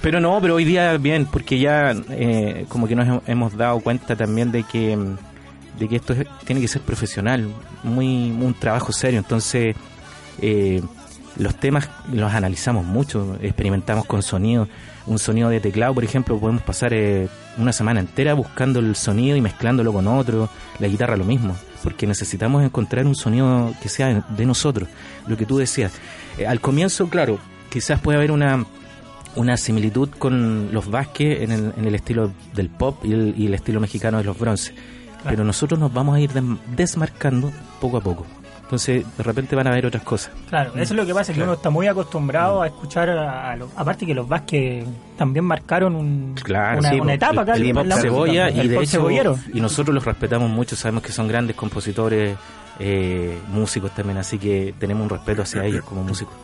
[0.00, 3.80] pero no, pero hoy día bien, porque ya eh, como que nos hem- hemos dado
[3.80, 4.98] cuenta también de que
[5.78, 7.48] de que esto es- tiene que ser profesional,
[7.82, 9.18] muy un trabajo serio.
[9.20, 9.74] Entonces
[10.40, 10.82] eh,
[11.36, 14.68] los temas los analizamos mucho, experimentamos con sonido.
[15.06, 19.36] Un sonido de teclado, por ejemplo, podemos pasar eh, una semana entera buscando el sonido
[19.36, 20.48] y mezclándolo con otro.
[20.78, 24.88] La guitarra lo mismo, porque necesitamos encontrar un sonido que sea de nosotros.
[25.26, 25.92] Lo que tú decías.
[26.38, 27.38] Eh, al comienzo, claro,
[27.70, 28.64] quizás puede haber una
[29.34, 33.46] una similitud con los Vázquez en el, en el estilo del pop y el, y
[33.46, 34.74] el estilo mexicano de los bronces.
[35.24, 36.30] Pero nosotros nos vamos a ir
[36.76, 38.26] desmarcando poco a poco.
[38.72, 40.32] Entonces, de repente van a haber otras cosas.
[40.48, 43.68] Claro, eso es lo que pasa, que uno está muy acostumbrado a escuchar a, los...
[43.76, 44.86] Aparte que los Vázquez
[45.18, 48.82] también marcaron un, Claro, una, sí, una po, etapa acá el, la cebolla y de
[48.82, 49.10] hecho
[49.52, 52.34] y nosotros los respetamos mucho sabemos que son grandes compositores
[52.78, 56.34] eh, músicos también así que tenemos un respeto hacia ellos como músicos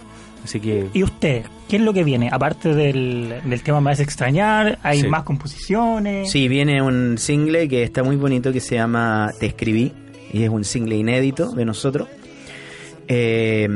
[0.45, 1.47] así que ¿Y usted?
[1.67, 2.29] ¿Qué es lo que viene?
[2.31, 5.09] Aparte del, del tema más extrañar, ¿hay Sí.
[5.09, 6.31] más composiciones?
[6.31, 9.95] Sí, viene un single que está muy bonito que se llama Te escribí
[10.31, 12.07] y es un single inédito de nosotros.
[13.09, 13.69] Eh,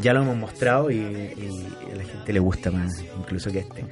[0.00, 3.84] ya lo hemos mostrado y, y a la gente le gusta más incluso que este.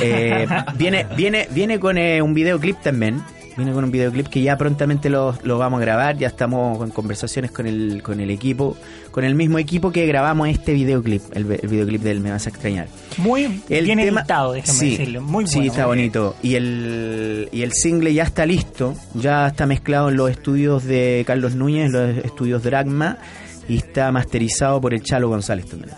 [0.00, 3.22] Eh, viene, viene, viene con eh, un videoclip también.
[3.54, 6.16] Viene con un videoclip que ya prontamente lo, lo vamos a grabar.
[6.16, 8.78] Ya estamos en conversaciones con el, con el equipo,
[9.10, 12.48] con el mismo equipo que grabamos este videoclip, el, el videoclip del Me Vas a
[12.48, 12.86] Extrañar.
[13.18, 15.18] Muy El bien tema- editado, déjame sí.
[15.20, 15.70] Muy Sí, bueno.
[15.70, 16.34] está bonito.
[16.42, 21.22] Y el, y el single ya está listo, ya está mezclado en los estudios de
[21.26, 23.18] Carlos Núñez, los estudios Dragma,
[23.68, 25.94] y está masterizado por el Chalo González también.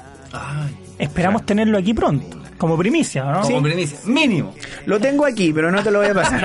[0.98, 3.40] Esperamos tenerlo aquí pronto, como primicia, ¿no?
[3.42, 4.54] Como primicia, mínimo.
[4.86, 6.40] Lo tengo aquí, pero no te lo voy a pasar.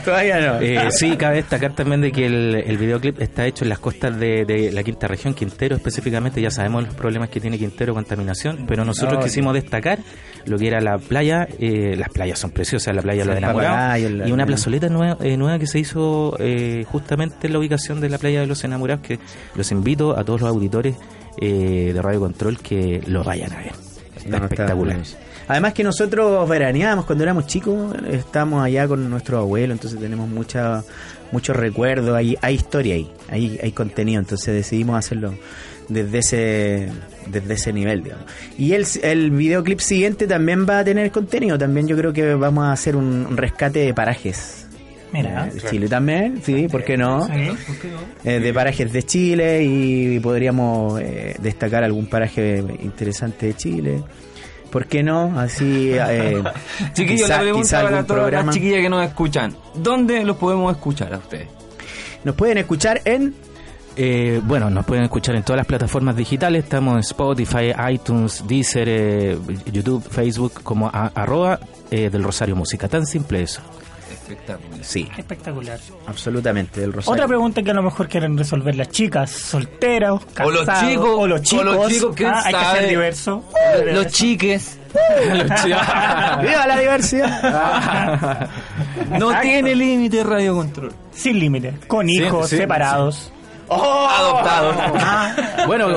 [0.04, 0.60] Todavía no.
[0.60, 4.18] Eh, sí, cabe destacar también de que el, el videoclip está hecho en las costas
[4.18, 6.40] de, de la quinta región, Quintero específicamente.
[6.40, 10.00] Ya sabemos los problemas que tiene Quintero, contaminación, pero nosotros No, quisimos destacar
[10.46, 11.46] lo que era la playa.
[11.60, 14.10] eh, las playas son preciosas, la playa Sí, Los el Enamorados.
[14.10, 18.00] La- y una plazoleta nueva, eh, nueva que se hizo eh, justamente en la ubicación
[18.00, 19.18] de la playa de Los Enamorados, que
[19.54, 20.96] los invito a todos los auditores
[21.40, 23.72] eh, de Radio Control que lo vayan a ver.
[24.16, 25.00] Está No, está espectacular.
[25.48, 30.84] Además que nosotros veraneábamos cuando éramos chicos, estábamos allá con nuestro abuelo, entonces tenemos mucha,
[31.32, 35.32] muchos recuerdos, hay, hay historia ahí, hay, hay contenido, entonces decidimos hacerlo
[35.88, 36.88] desde ese,
[37.28, 38.26] desde ese nivel, digamos.
[38.58, 42.64] Y el, el videoclip siguiente también va a tener contenido, también yo creo que vamos
[42.64, 44.67] a hacer un, un rescate de parajes.
[45.12, 45.46] Mira.
[45.48, 47.26] Eh, de Chile también, sí, ¿por qué no?
[47.26, 47.32] Sí.
[48.24, 54.02] Eh, de parajes de Chile y podríamos eh, destacar algún paraje interesante de Chile.
[54.70, 55.38] ¿Por qué no?
[55.40, 56.42] Así, eh,
[56.92, 58.46] Chiquillos, quizá- la pregunta quizá para algún todas programa.
[58.46, 59.56] las chiquillas que nos escuchan.
[59.74, 61.48] ¿Dónde los podemos escuchar a ustedes?
[62.24, 63.34] Nos pueden escuchar en
[64.00, 66.62] Eh, bueno, nos pueden escuchar en todas las plataformas digitales.
[66.62, 69.38] Estamos en Spotify, iTunes, Deezer, eh,
[69.72, 71.58] YouTube, Facebook, como a- arroba
[71.90, 72.86] eh, del Rosario Música.
[72.88, 73.60] Tan simple eso.
[74.28, 74.84] Espectacular.
[74.84, 75.78] Sí, Espectacular.
[76.06, 77.14] absolutamente, del Rosario.
[77.14, 81.08] Otra pregunta que a lo mejor quieren resolver las chicas, solteras, O los casados, chicos,
[81.10, 83.44] o los chicos, o los chicos, ¿quién Ah, hay que ser diverso.
[83.92, 84.78] Los chiques.
[86.42, 88.48] ¡Viva la diversidad!
[89.10, 89.40] No Exacto.
[89.42, 90.92] tiene límite Radio Control.
[91.12, 93.32] Sin límite, con hijos, sí, separados.
[93.70, 94.74] Adoptado.
[95.66, 95.88] Bueno,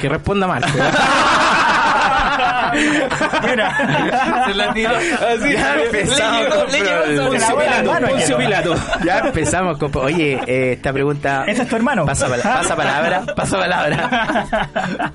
[0.00, 0.68] que responda Marco.
[3.42, 4.96] Mira, Se la tiró.
[4.96, 5.52] Así.
[5.52, 8.06] Ya empezamos Poncio Pilato.
[8.06, 8.36] Poncio ya.
[8.36, 8.74] Pilato.
[9.04, 9.90] ya empezamos con...
[9.96, 11.44] Oye, eh, esta pregunta...
[11.46, 12.04] ese es tu hermano.
[12.06, 14.46] Pasa, pala- pasa palabra, pasa palabra.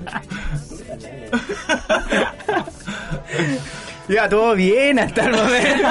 [4.08, 5.88] Ya, todo bien hasta el momento.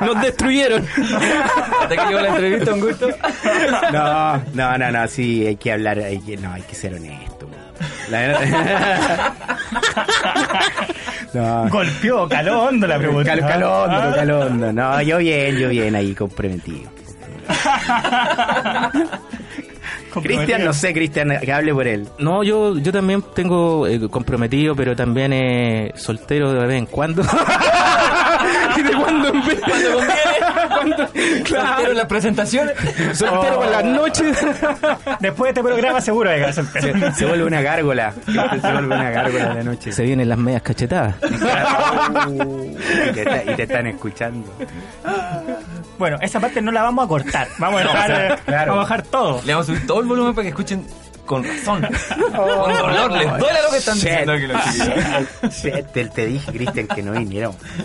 [0.12, 0.84] Nos destruyeron.
[1.82, 3.08] Hasta que llegó la entrevista, un gusto.
[3.92, 7.33] No, no, no, no, sí, hay que hablar, hay que, no, hay que ser honesto.
[8.10, 9.32] La
[11.34, 11.68] no.
[11.68, 13.30] Golpeó, caló hondo la pregunta.
[13.30, 14.12] Cal- calondo, Ah.
[14.14, 14.72] calondo.
[14.72, 16.90] No, yo bien, yo bien ahí comprometido.
[20.22, 22.06] Cristian, no sé, Cristian, que hable por él.
[22.20, 27.22] No, yo, yo también tengo eh, comprometido, pero también eh, soltero de vez en cuando.
[28.76, 29.60] y de cuando en conviene.
[30.68, 32.74] Cuando, Pero en las presentaciones.
[33.12, 34.38] Soltero por las noches.
[35.20, 38.12] Después de este programa seguro que Se, se vuelve una gárgola.
[38.26, 39.92] Se vuelve una gárgola de la noche.
[39.92, 41.16] Se vienen las medias cachetadas.
[41.22, 44.52] y, te está- y te están escuchando.
[45.98, 47.48] Bueno, esa parte no la vamos a cortar.
[47.58, 48.72] Vamos a dejar, eh, claro.
[48.72, 49.40] vamos a dejar todo.
[49.44, 50.84] Le vamos a subir todo el volumen para que escuchen
[51.26, 51.82] con razón.
[52.16, 52.32] Con
[52.76, 53.12] dolor.
[53.12, 55.52] Les duele lo que están Shit, diciendo aquí los chiquillos.
[55.62, 55.86] shit, shit.
[55.92, 57.54] Te, te dije, Cristian, que no vinieron.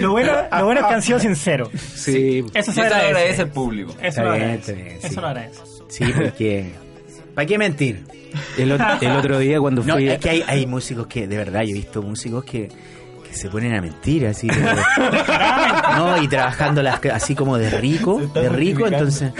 [0.00, 1.68] Lo bueno, lo bueno es que han sido sinceros.
[1.94, 2.44] Sí.
[2.54, 3.06] Eso se eso agradece.
[3.08, 3.94] agradece el público.
[4.00, 4.72] Eso lo agradece.
[4.72, 5.14] bien, Eso sí.
[5.16, 5.60] lo agradece.
[5.88, 6.72] Sí, porque...
[7.34, 8.04] ¿Para qué mentir?
[8.56, 10.08] El, el otro día cuando No, fui...
[10.08, 12.68] es que hay, hay músicos que, de verdad, yo he visto músicos que,
[13.26, 14.46] que se ponen a mentir así.
[15.96, 19.32] no, y trabajando las, así como de rico, de rico, entonces,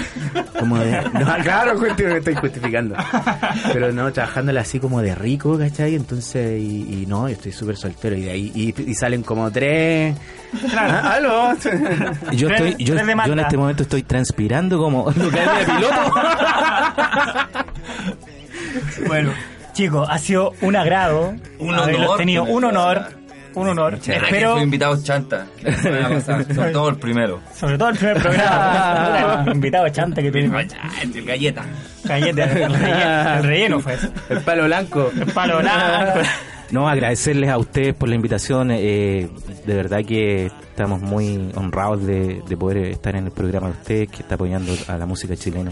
[0.58, 1.02] como de...
[1.02, 2.96] No, claro, me estoy justificando.
[3.72, 5.94] Pero no, trabajándola así como de rico, ¿cachai?
[5.94, 9.50] Entonces, y, y no, yo estoy súper soltero y de ahí, y, y salen como
[9.50, 10.16] tres...
[10.76, 11.54] Ah, ¿Aló?
[12.32, 16.14] Yo, estoy, yo, en este momento estoy transpirando como lo que hay de piloto.
[19.06, 19.32] Bueno,
[19.72, 22.44] chicos, ha sido un agrado Un haberlos honor tenido.
[22.44, 23.25] Un honor.
[23.56, 23.94] Un honor.
[23.94, 24.24] Espero...
[24.26, 25.46] Espero, Fue invitado chanta.
[26.54, 27.40] Sobre todo el primero.
[27.54, 30.64] sobre todo el primer programa, invitado chante que tuvimos.
[31.02, 31.64] El galleta.
[32.04, 34.08] Galleta, el relleno, el relleno fue eso.
[34.28, 35.10] El palo blanco.
[35.18, 36.20] El palo blanco.
[36.68, 38.72] No, agradecerles a ustedes por la invitación.
[38.72, 39.28] eh,
[39.64, 44.08] de verdad que estamos muy honrados de, de poder estar en el programa de ustedes,
[44.08, 45.70] que está apoyando a la música chilena.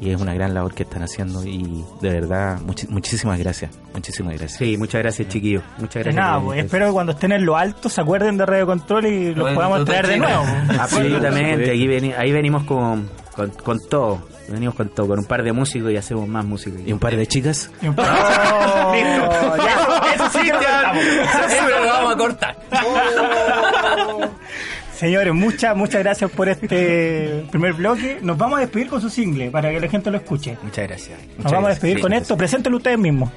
[0.00, 1.44] Y es una gran labor que están haciendo.
[1.44, 2.58] Y de verdad,
[2.88, 3.70] muchísimas gracias.
[3.92, 4.58] Muchísimas gracias.
[4.58, 5.62] Sí, muchas gracias, chiquillos.
[5.76, 6.24] Muchas De gracias.
[6.24, 9.26] nada, pues, espero que cuando estén en lo alto se acuerden de Radio Control y
[9.34, 10.42] los Bueno, podamos traer de nuevo.
[10.80, 14.26] Absolutamente, aquí veni- ahí venimos con, con, con todo.
[14.48, 16.80] Venimos con todo, con un par de músicos y hacemos más músicos.
[16.84, 17.70] Y un par de chicas.
[17.82, 18.06] Y un par-
[18.94, 19.56] Listo.
[19.58, 22.56] Ya, eso, sí que lo vamos a cortar.
[25.00, 28.18] Señores, muchas, muchas gracias por este primer bloque.
[28.20, 30.58] Nos vamos a despedir con su single para que la gente lo escuche.
[30.62, 31.18] Muchas gracias.
[31.20, 32.36] Nos Muchas vamos a despedir Sí, con esto.
[32.36, 33.30] Preséntenlo ustedes mismos.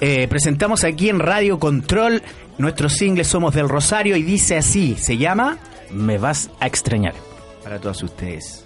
[0.00, 2.22] Eh, presentamos aquí en Radio Control
[2.56, 5.58] nuestro single Somos del Rosario y dice así, se llama
[5.90, 7.12] Me vas a extrañar.
[7.62, 8.63] para todos ustedes.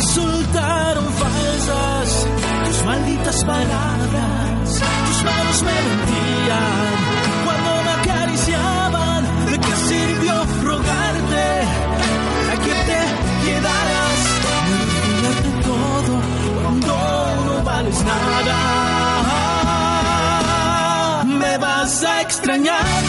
[0.00, 2.26] Resultaron falsas
[2.64, 6.90] tus malditas palabras, tus manos me mentían
[7.44, 9.22] cuando me acariciaban.
[9.50, 11.46] ¿De qué sirvió rogarte
[12.52, 13.00] a que te
[13.44, 14.18] quedaras?
[14.70, 16.12] Me olvidaste todo
[16.62, 16.92] cuando
[17.46, 18.58] no vales nada.
[21.24, 22.99] Me vas a extrañar,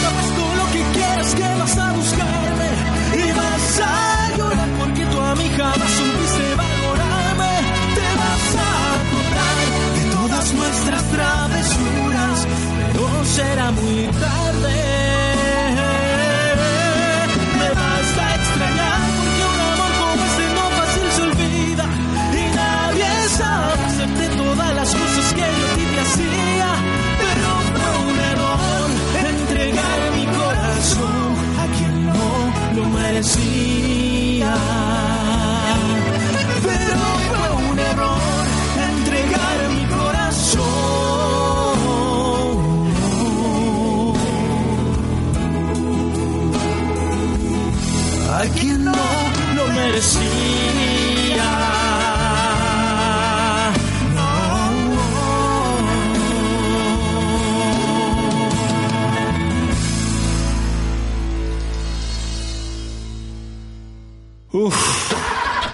[64.52, 65.12] Uf,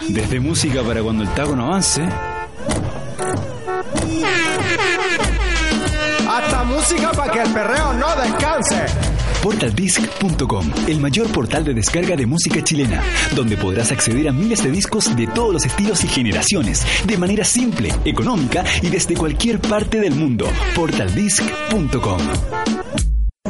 [0.09, 2.09] desde música para cuando el taco no avance.
[6.29, 8.87] Hasta música para que el perreo no descanse.
[9.43, 13.03] Portaldisc.com, el mayor portal de descarga de música chilena,
[13.35, 17.45] donde podrás acceder a miles de discos de todos los estilos y generaciones, de manera
[17.45, 20.47] simple, económica y desde cualquier parte del mundo.
[20.77, 22.78] Portaldisc.com.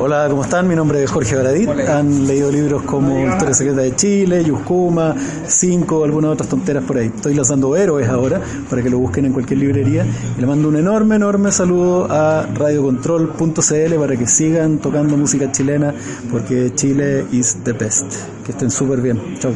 [0.01, 0.69] Hola, ¿cómo están?
[0.69, 1.69] Mi nombre es Jorge Baradit.
[1.69, 7.07] Han leído libros como Historia Secreta de Chile, Yuscuma, Cinco, algunas otras tonteras por ahí.
[7.07, 8.41] Estoy lanzando héroes ahora
[8.71, 10.07] para que lo busquen en cualquier librería.
[10.37, 15.93] Y le mando un enorme, enorme saludo a radiocontrol.cl para que sigan tocando música chilena
[16.31, 18.07] porque Chile is the best.
[18.45, 19.21] Que estén súper bien.
[19.41, 19.53] Chau.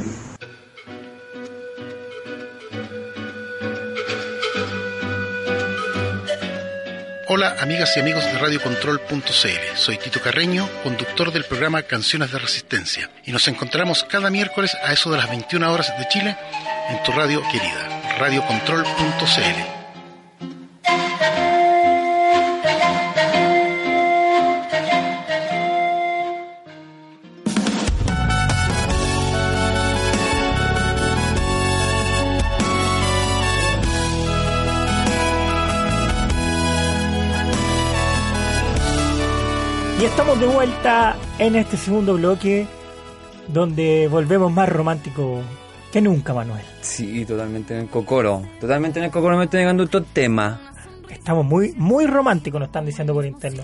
[7.42, 13.10] Hola amigas y amigos de radiocontrol.cl, soy Tito Carreño, conductor del programa Canciones de Resistencia,
[13.24, 16.36] y nos encontramos cada miércoles a eso de las 21 horas de Chile
[16.88, 19.71] en tu radio querida, radiocontrol.cl.
[40.02, 42.66] Y estamos de vuelta en este segundo bloque
[43.46, 45.44] donde volvemos más románticos
[45.92, 46.64] que nunca, Manuel.
[46.80, 48.42] Sí, totalmente en el cocoro.
[48.60, 50.58] Totalmente en el cocoro me estoy llegando estos temas.
[51.08, 53.62] Estamos muy muy románticos, nos están diciendo por interno.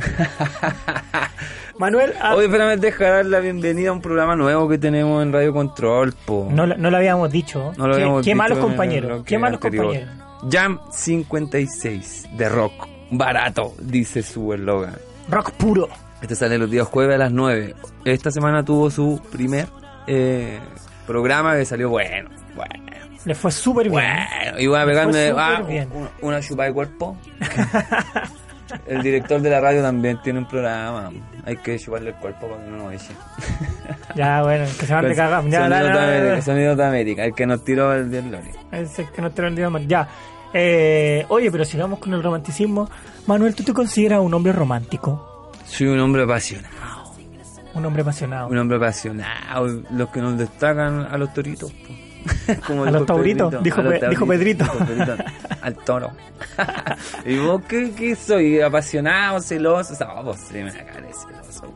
[1.81, 5.33] Manuel, ah, Oye, espérame, dejar dar la bienvenida a un programa nuevo que tenemos en
[5.33, 6.47] Radio Control, po.
[6.53, 7.73] no, no lo habíamos dicho.
[7.77, 9.23] No lo qué habíamos qué dicho malos compañeros.
[9.27, 9.87] Qué malos anterior.
[9.87, 10.15] compañeros.
[10.49, 12.87] Jam 56 de rock.
[13.11, 14.95] Barato, dice su eslogan.
[15.29, 15.89] Rock puro.
[16.21, 17.75] Este sale los días jueves a las 9.
[18.05, 19.69] Esta semana tuvo su primer
[20.07, 20.59] eh,
[21.07, 22.31] programa que salió bueno.
[22.57, 22.85] Bueno.
[23.25, 24.03] Le fue súper bien.
[24.03, 25.89] Bueno, y voy a Le pegarme ah, bien.
[25.93, 27.17] una, una chupa de cuerpo.
[28.87, 31.11] el director de la radio también tiene un programa.
[31.45, 33.13] Hay que chuparle el cuerpo para que no nos eche.
[34.15, 35.45] Ya, bueno, que se van de cagar.
[35.49, 36.43] Ya, Sonidos dale, de América, dale.
[36.43, 38.51] Sonidos de América, el que nos tiró el del Lori.
[38.73, 39.87] Ese que no te lo olvidó mal.
[39.87, 40.09] Ya.
[40.53, 42.89] Eh, oye, pero sigamos con el romanticismo.
[43.27, 45.28] Manuel, ¿tú te consideras un hombre romántico?
[45.69, 47.15] Soy un hombre apasionado.
[47.75, 48.49] Un hombre apasionado.
[48.49, 49.67] Un hombre apasionado.
[49.91, 51.73] Los que nos destacan a los toritos.
[52.67, 54.65] Como A los tauritos, Pedrito, dijo a los dijo Pedrito.
[54.65, 55.17] dijo Pedrito,
[55.63, 56.11] al toro.
[57.25, 58.61] ¿Y vos qué, qué soy?
[58.61, 59.41] ¿Apasionado?
[59.41, 59.95] ¿Celoso?
[60.05, 61.75] No, vos sí me cara de celoso.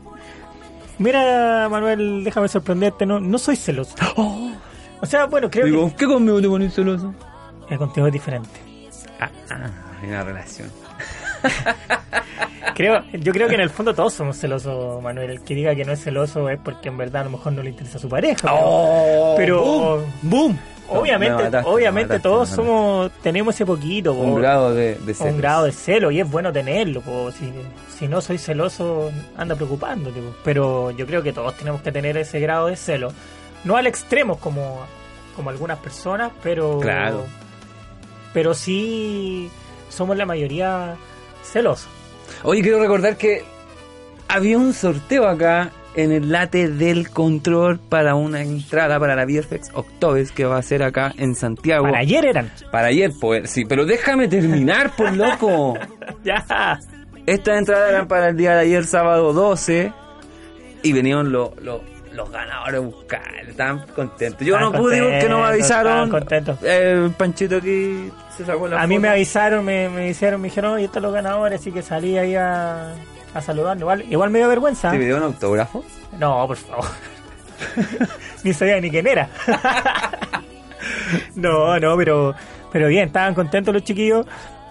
[0.99, 3.05] Mira, Manuel, déjame sorprenderte.
[3.05, 3.95] No, no soy celoso.
[5.01, 7.13] O sea, bueno, creo Digo, ¿qué conmigo te pones celoso?
[7.67, 8.49] que contigo es diferente.
[9.19, 9.69] Ah, ah,
[10.01, 10.69] hay una relación.
[12.75, 15.29] Creo, yo creo que en el fondo todos somos celosos, Manuel.
[15.29, 17.61] El que diga que no es celoso es porque en verdad a lo mejor no
[17.61, 18.41] le interesa a su pareja.
[18.41, 20.57] Pero, Oh, pero boom,
[20.89, 25.13] obviamente, mataste, obviamente mataste, todos somos, tenemos ese poquito, Un po, grado de, de un
[25.13, 25.37] celos.
[25.37, 27.01] grado de celo y es bueno tenerlo.
[27.01, 27.29] po.
[27.31, 27.51] Si,
[27.95, 30.19] si no soy celoso, anda preocupándote.
[30.19, 30.33] po.
[30.43, 33.11] Pero yo creo que todos tenemos que tener ese grado de celo.
[33.65, 34.79] No al extremo como,
[35.35, 37.23] como algunas personas, pero Claro.
[38.33, 39.47] pero sí
[39.89, 40.95] somos la mayoría
[41.43, 41.89] celosos.
[42.43, 43.43] Oye, quiero recordar que
[44.27, 49.69] había un sorteo acá en el late del control para una entrada para la Bierfex
[49.73, 51.85] Octobes que va a ser acá en Santiago.
[51.85, 52.51] Para ayer eran.
[52.71, 55.77] Para ayer, pues, sí, pero déjame terminar, por loco.
[56.23, 56.79] ya.
[57.25, 59.93] Estas entradas eran para el día de ayer, sábado 12,
[60.81, 61.81] y venían los, los,
[62.11, 63.21] los ganadores a buscar.
[63.47, 64.45] Estaban contentos.
[64.45, 66.11] Yo Estaban no pude porque no me avisaron.
[66.63, 70.73] Eh, Panchito aquí se sacó la A mí me avisaron, me, me hicieron, me dijeron,
[70.73, 72.93] oye, están los ganadores, así que salí ahí a,
[73.33, 73.81] a saludarlo.
[73.81, 74.91] Igual, igual me dio vergüenza.
[74.91, 75.83] ¿Te pidió un autógrafo?
[76.19, 76.85] No, por favor.
[78.43, 79.29] ni sabía ni quién era.
[81.35, 82.35] no, no, pero,
[82.71, 84.25] pero bien, estaban contentos los chiquillos.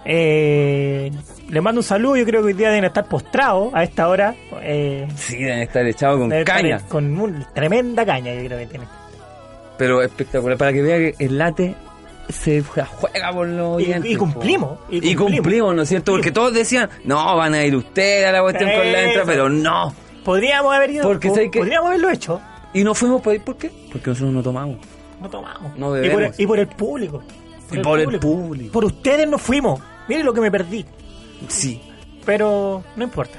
[0.05, 1.13] Eh,
[1.49, 4.35] les mando un saludo, yo creo que hoy día deben estar postrados a esta hora.
[4.63, 6.81] Eh, Sí, deben estar echados con deben estar caña.
[6.89, 8.89] Con un- tremenda caña, yo creo que tienen.
[9.79, 11.75] Pero espectacular, para que vea que el late
[12.29, 12.89] se juega
[13.33, 15.75] por los Y- oyentes, y cumplimos, y Y cumplimos.
[15.75, 16.13] ¿no es cierto?
[16.13, 19.27] Porque todos decían, no, van a ir ustedes a la cuestión con la entrada, Eso.
[19.27, 19.95] pero no.
[20.25, 22.41] Podríamos haber ido, Porque po- que- podríamos haberlo hecho.
[22.75, 23.71] Y no fuimos por, ¿por qué?
[23.93, 24.77] Porque nosotros no tomamos.
[25.21, 25.77] No tomamos.
[25.77, 27.23] No y, por el, y por el público.
[27.71, 28.73] Y por el público.
[28.73, 29.81] Por ustedes no fuimos.
[30.09, 30.85] Miren lo que me perdí.
[31.49, 31.81] Sí.
[32.25, 33.39] Pero no importa.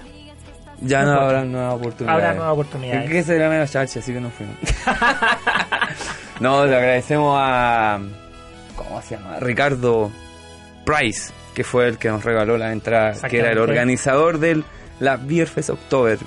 [0.81, 2.23] Ya No habrá nuevas oportunidades.
[2.23, 3.05] Habrá nuevas oportunidades.
[3.05, 4.55] Es que se llama la charcha, así que no fuimos.
[6.39, 7.99] no, le agradecemos a.
[8.75, 9.39] ¿Cómo se llama?
[9.39, 10.11] Ricardo
[10.85, 14.63] Price, que fue el que nos regaló la entrada, que era el organizador del
[14.99, 16.19] la Beerfest October.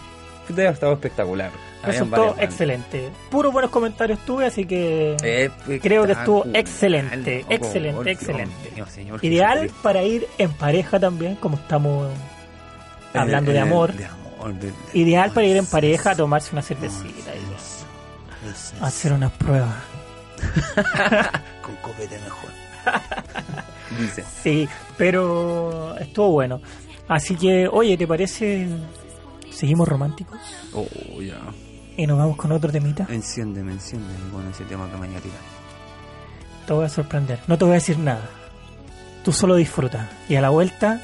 [0.57, 1.51] Ha estado espectacular.
[1.83, 3.11] Resultó excelente.
[3.31, 5.17] Puros buenos comentarios tuve, así que
[5.83, 8.55] creo que estuvo excelente, Oh, excelente, excelente.
[8.91, 12.11] Señor Ideal para ir en pareja también, como estamos
[13.15, 13.93] hablando de amor.
[13.93, 19.13] de amor, de- de- Ideal para ir en pareja a tomarse una cervecita y hacer
[19.13, 19.75] unas pruebas.
[21.63, 22.51] Con copete mejor.
[23.99, 24.25] Dice.
[24.43, 26.61] Sí, pero estuvo bueno.
[27.09, 28.69] Así que, oye, ¿te parece?
[29.51, 30.39] ¿Seguimos románticos?
[30.75, 31.39] Oh, ya.
[31.97, 33.07] Y nos vamos con otro temita.
[33.09, 35.09] Enciéndeme, enciéndeme con ese tema que me.
[36.67, 37.39] Te voy a sorprender.
[37.47, 38.29] No te voy a decir nada.
[39.25, 40.11] Tú solo disfruta.
[40.29, 41.01] Y a la vuelta,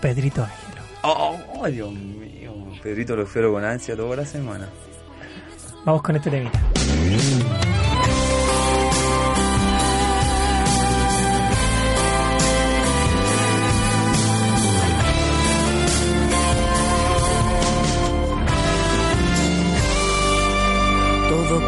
[0.00, 0.82] Pedrito Ángelo.
[1.02, 2.52] Oh, Dios mío.
[2.82, 4.68] Pedrito lo espero con ansia toda la semana.
[5.84, 6.60] Vamos con este temita.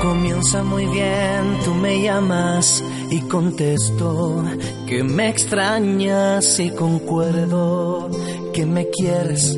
[0.03, 4.45] Comienza muy bien, tú me llamas y contesto
[4.87, 8.11] que me extrañas y concuerdo
[8.53, 9.57] que me quieres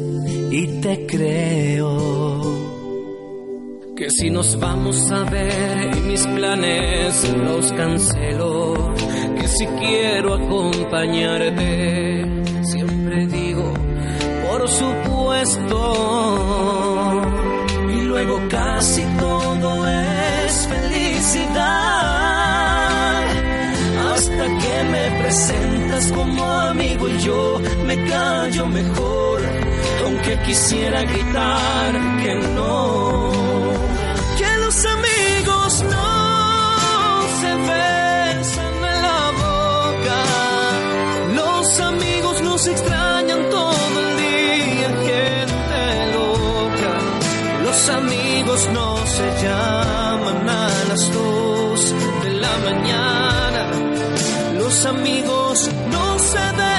[0.50, 2.42] y te creo.
[3.96, 8.92] Que si nos vamos a ver y mis planes los cancelo,
[9.40, 12.26] que si quiero acompañarte,
[12.64, 13.72] siempre digo,
[14.46, 15.94] por supuesto.
[17.96, 19.33] Y luego casi todo
[20.68, 21.64] felicidad.
[24.12, 29.40] Hasta que me presentas como amigo y yo me callo mejor,
[30.04, 31.92] aunque quisiera gritar
[32.22, 33.32] que no.
[34.38, 36.08] Que los amigos no
[37.40, 40.20] se besan en la boca.
[41.40, 45.82] Los amigos nos extrañan todo el día, gente
[47.64, 49.73] Los amigos no se llaman
[50.94, 53.62] las dos de la mañana.
[54.56, 56.73] Los amigos no se deben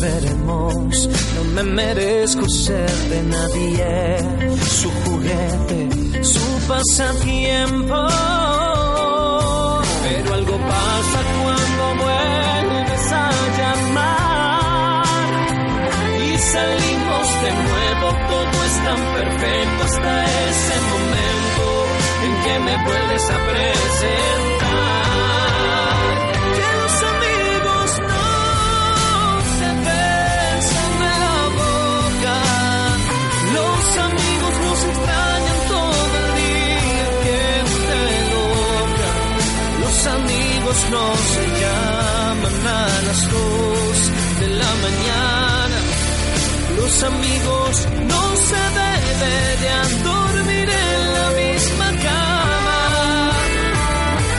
[0.00, 1.08] veremos.
[1.34, 4.18] No me merezco ser de nadie,
[4.64, 8.08] su juguete, su pasatiempo.
[10.02, 15.04] Pero algo pasa cuando vuelves a llamar
[16.26, 18.06] y salimos de nuevo.
[18.30, 21.64] Todo es tan perfecto hasta ese momento
[22.24, 25.17] en que me vuelves a presentar.
[40.90, 43.96] No se llaman a las dos
[44.40, 45.78] de la mañana.
[46.76, 52.80] Los amigos no se deben de dormir en la misma cama.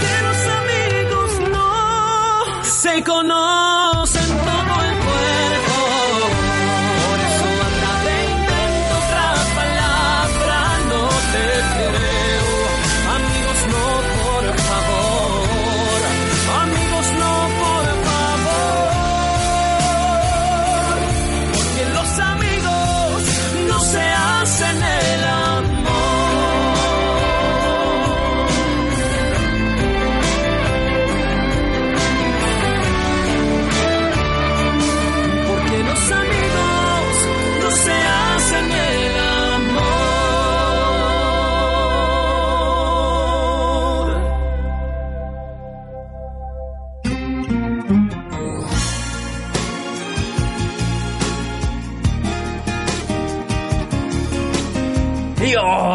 [0.02, 3.79] Que los amigos no se conocen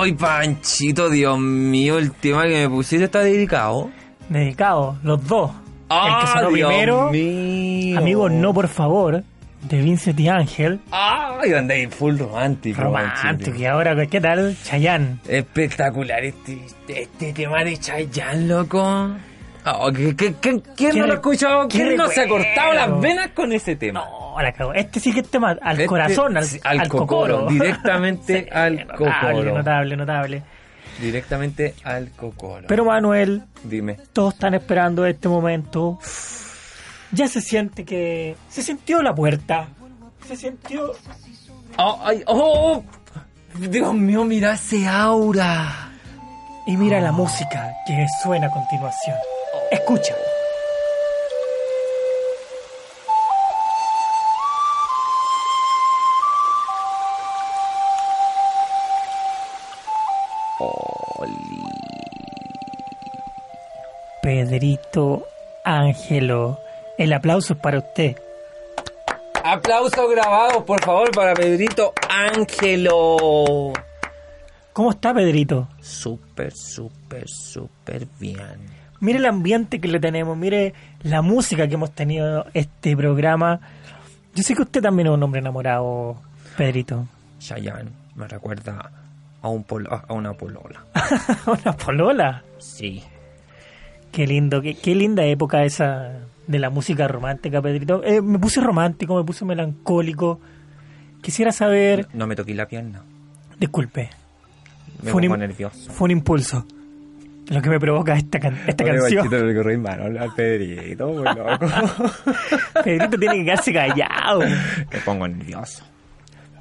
[0.05, 1.98] ¡ay, Panchito, Dios mío!
[1.98, 3.90] El tema que me pusiste está dedicado.
[4.28, 5.50] Dedicado, los dos.
[5.88, 7.98] Ah, el que sonó Dios primero, mío.
[7.98, 9.22] Amigos, no por favor,
[9.62, 10.80] de Vincent y Ángel.
[10.90, 12.82] ¡Ay, andáis full romántico!
[12.82, 13.57] Romántico.
[13.57, 14.55] Y ahora, ¿qué tal?
[14.62, 15.20] Chayanne.
[15.26, 19.09] Espectacular este, este tema de Chayanne, loco.
[19.66, 21.68] Oh, ¿qué- qué- qué- ¿Quién no lo ha re- escuchado?
[21.68, 24.04] qué ¿Quién no se ha cortado las venas con ese tema?
[24.04, 24.74] No, la cago.
[24.74, 27.46] Este sí que es tema al Este- corazón, al, sí, al, cocoro.
[27.50, 29.54] Directamente al Notable, cocoro.
[29.56, 30.42] notable, notable.
[31.00, 32.66] Directamente al cocoro.
[32.68, 33.96] Pero Manuel, Dime.
[34.12, 35.98] todos están esperando este momento.
[37.12, 38.36] Ya se siente que...
[38.48, 39.68] Se sintió la puerta.
[40.26, 40.92] Se sintió...
[41.78, 42.82] Oh, ay, oh,
[43.58, 45.90] Dios mío, mira ese aura.
[46.66, 49.16] Y mira la música que suena a continuación.
[49.70, 50.14] Escucha.
[64.22, 65.26] Pedrito
[65.64, 66.59] Ángelo,
[66.96, 68.16] el aplauso es para usted.
[69.42, 73.72] Aplausos grabados, por favor, para Pedrito Ángelo.
[74.72, 75.68] ¿Cómo está Pedrito?
[75.80, 78.84] Súper, súper, súper bien.
[79.05, 83.61] Mire el ambiente que le tenemos, mire la música que hemos tenido este programa.
[84.34, 86.16] Yo sé que usted también es un hombre enamorado,
[86.57, 87.07] Pedrito.
[87.38, 88.90] Chayanne me recuerda
[89.42, 90.84] a, un polo- a una polola.
[91.46, 92.42] Una polola.
[92.59, 93.02] Sí.
[94.11, 96.12] Qué lindo, qué, qué linda época esa
[96.46, 98.02] de la música romántica, Pedrito.
[98.05, 100.40] Eh, me puse romántico, me puse melancólico.
[101.20, 102.09] Quisiera saber...
[102.14, 103.02] No me toqué la pierna.
[103.59, 104.11] Disculpe.
[105.02, 105.90] Me Fue un nervioso.
[105.92, 106.66] Fue un impulso.
[107.49, 109.28] Lo que me provoca esta, can- esta canción.
[109.30, 111.66] le corrí mano al Pedrito, muy loco.
[112.84, 114.40] Pedrito tiene que quedarse callado.
[114.40, 115.84] me pongo nervioso.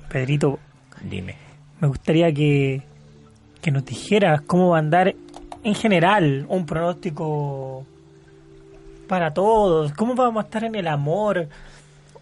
[0.10, 0.60] Pedrito,
[1.02, 1.36] Dime.
[1.80, 2.82] me gustaría que,
[3.62, 5.16] que nos dijeras cómo va a andar
[5.64, 7.86] en general un pronóstico
[9.08, 9.94] para todos.
[9.94, 11.48] ¿Cómo vamos a estar en el amor?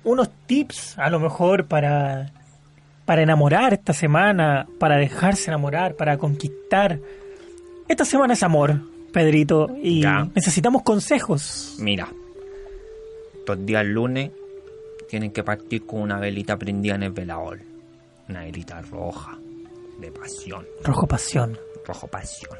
[0.03, 2.29] Unos tips, a lo mejor, para,
[3.05, 6.99] para enamorar esta semana, para dejarse enamorar, para conquistar.
[7.91, 8.79] Esta semana es amor.
[9.11, 10.29] Pedrito, y Ya.
[10.33, 11.75] necesitamos consejos.
[11.79, 12.07] Mira,
[13.45, 14.31] los días lunes
[15.09, 17.59] tienen que partir con una velita prendida en el velador.
[18.29, 19.37] Una velita roja,
[19.99, 21.59] de pasión, Rojo pasión.
[21.85, 22.57] rojo pasión.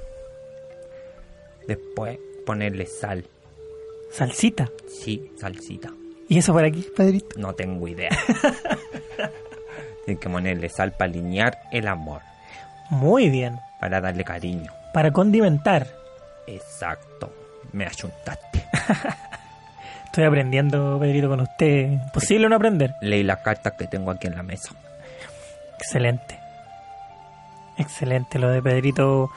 [1.66, 3.26] Después ponerle sal.
[4.12, 4.70] Salsita.
[4.90, 5.94] Sí, salsita.
[6.28, 7.40] ¿Y eso para aquí, Pedrito?
[7.40, 8.10] No tengo idea.
[10.06, 12.20] Tienen que ponerle sal para alinear el amor,
[12.90, 13.58] Muy bien.
[13.80, 14.70] para darle cariño.
[14.94, 15.88] Para condimentar.
[16.48, 17.32] Exacto.
[17.72, 18.66] Me ayuntaste.
[20.06, 21.98] Estoy aprendiendo, Pedrito, con usted.
[22.14, 22.96] Posible no aprender.
[23.02, 24.76] Leí las cartas que tengo aquí en la mesa.
[25.78, 26.38] Excelente.
[27.78, 29.32] Excelente lo de Pedrito.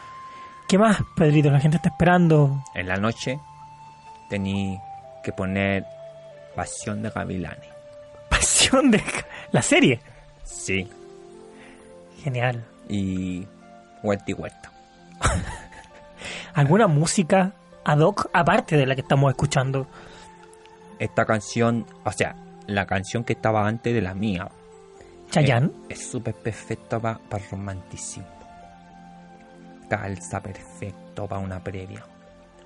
[0.69, 1.51] ¿Qué más, Pedrito?
[1.51, 2.65] La gente está esperando.
[2.75, 3.39] En la noche
[4.29, 4.81] tení
[5.23, 5.87] que poner
[6.55, 7.71] Pasión de Gavilanes.
[8.29, 9.03] Pasión de
[9.53, 10.01] la serie.
[10.43, 10.91] Sí.
[12.23, 12.65] Genial.
[12.89, 13.47] Y
[14.03, 14.74] Huerta y Huerta.
[16.55, 17.53] ¿Alguna música
[17.85, 19.87] ad hoc aparte de la que estamos escuchando?
[20.99, 22.37] Esta canción, o sea,
[22.67, 24.49] la canción que estaba antes de la mía.
[25.31, 25.71] Chayanne.
[25.89, 28.27] Es súper perfecta para el romanticismo.
[29.89, 32.05] Calza perfecto para una previa.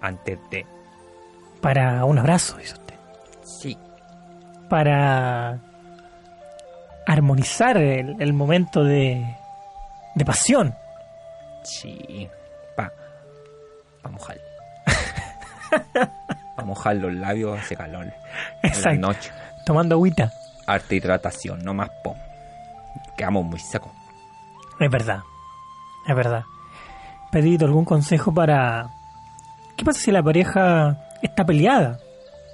[0.00, 0.66] Antes de.
[1.60, 2.94] Para un abrazo, dice usted.
[3.42, 3.76] Sí.
[4.68, 5.58] Para
[7.06, 9.36] armonizar el, el momento de,
[10.14, 10.74] de pasión.
[11.64, 12.28] Sí.
[14.08, 14.38] Pa mojar.
[16.64, 18.04] mojar los labios hace calor.
[18.04, 18.12] En
[18.62, 18.98] la Exacto.
[19.00, 19.30] noche.
[19.64, 20.32] Tomando agüita.
[20.66, 22.16] Harta hidratación, no más pom.
[23.16, 23.90] Quedamos muy secos.
[24.80, 25.20] Es verdad.
[26.06, 26.44] Es verdad.
[27.30, 28.88] Pedrito, ¿algún consejo para...
[29.76, 31.98] ¿Qué pasa si la pareja está peleada?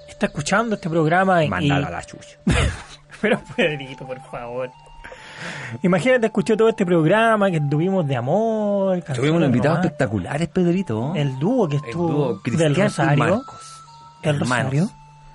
[0.07, 1.49] Está escuchando este programa y...
[1.49, 2.37] Mandala a la chucha.
[3.21, 4.71] Pero Pedrito, por favor.
[5.81, 9.01] Imagínate, escuchó todo este programa que tuvimos de amor.
[9.03, 11.13] Tuvimos unos invitados espectaculares, Pedrito.
[11.15, 13.17] El dúo que estuvo dúo del Cristian y Rosario.
[13.23, 13.83] Marcos.
[14.23, 14.71] Del Hermanos.
[14.73, 14.89] Rosario.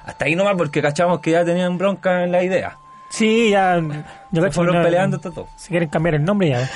[0.05, 2.77] Hasta ahí nomás porque cachamos que ya tenían bronca en la idea.
[3.11, 3.81] Sí, ya.
[4.31, 5.49] Yo Se fueron ya- peleando hasta todo.
[5.57, 6.71] Si quieren cambiar el nombre ya.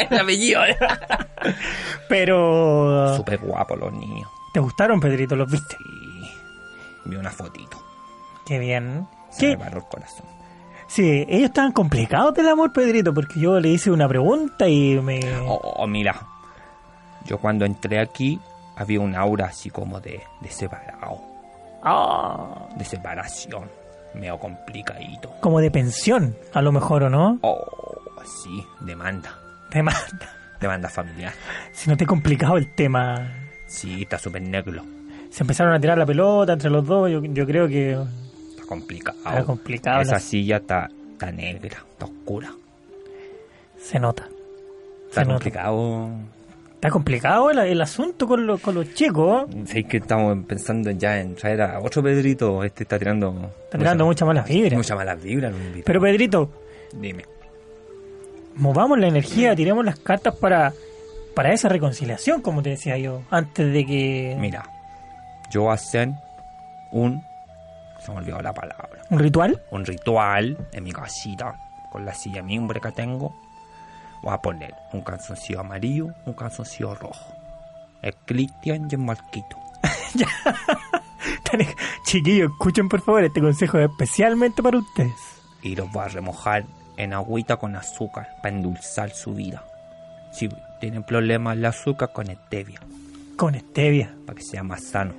[0.10, 0.62] el apellido.
[2.08, 3.16] Pero.
[3.16, 4.28] Súper guapos los niños.
[4.52, 5.36] ¿Te gustaron, Pedrito?
[5.36, 5.76] ¿Los viste?
[7.04, 7.82] Vi una fotito.
[8.46, 9.06] Qué bien.
[9.30, 9.56] Se ¿Qué?
[9.56, 10.26] me paró el corazón.
[10.90, 15.20] Sí, ellos estaban complicados del amor, Pedrito, porque yo le hice una pregunta y me.
[15.46, 16.16] Oh, mira.
[17.26, 18.40] Yo cuando entré aquí
[18.76, 21.20] había un aura así como de, de separado.
[21.82, 23.70] Ah, De separación.
[24.14, 25.30] Medio complicadito.
[25.40, 27.38] como de pensión, a lo mejor, ¿o no?
[27.42, 27.64] Oh,
[28.24, 29.30] sí, demanda.
[29.70, 30.34] Demanda.
[30.60, 31.32] Demanda familiar.
[31.72, 33.32] Si no te he complicado el tema.
[33.68, 34.82] Sí, está súper negro.
[35.30, 37.08] Se empezaron a tirar la pelota entre los dos.
[37.08, 37.96] Yo, yo creo que.
[38.70, 39.18] Complicado.
[39.18, 42.50] Está complicado Esa la- silla está, está negra, está oscura.
[43.78, 44.28] Se nota.
[45.08, 45.34] Está Se nota.
[45.34, 46.08] complicado.
[46.76, 49.44] Está complicado el, el asunto con, los con los chicos.
[49.66, 52.64] Sé que estamos pensando ya en traer a otro Pedrito.
[52.64, 53.50] Este está tirando.
[53.64, 54.74] Está tirando muchas malas vibras.
[54.78, 55.52] Muchas malas vibras.
[55.84, 56.50] Pero Pedrito,
[56.94, 57.24] Dime.
[58.54, 60.72] movamos la energía, tiremos las cartas para,
[61.34, 64.36] para esa reconciliación, como te decía yo, antes de que...
[64.38, 64.64] Mira,
[65.50, 66.10] yo voy a hacer
[66.92, 67.22] un.
[68.10, 69.02] Se me olvidó la palabra.
[69.10, 69.62] ¿Un ritual?
[69.70, 71.54] Un ritual en mi casita,
[71.92, 73.34] con la silla mimbre que tengo.
[74.22, 77.32] Voy a poner un calzoncillo amarillo, un calzoncillo rojo.
[78.02, 79.56] El Cristian y el Marquito.
[82.04, 85.12] Chiquillos, escuchen por favor, este consejo es especialmente para ustedes.
[85.62, 86.64] Y los voy a remojar
[86.96, 89.64] en agüita con azúcar para endulzar su vida.
[90.32, 90.48] Si
[90.80, 92.80] tienen problemas el azúcar, con stevia,
[93.36, 94.14] Con stevia.
[94.26, 95.12] para que sea más sano.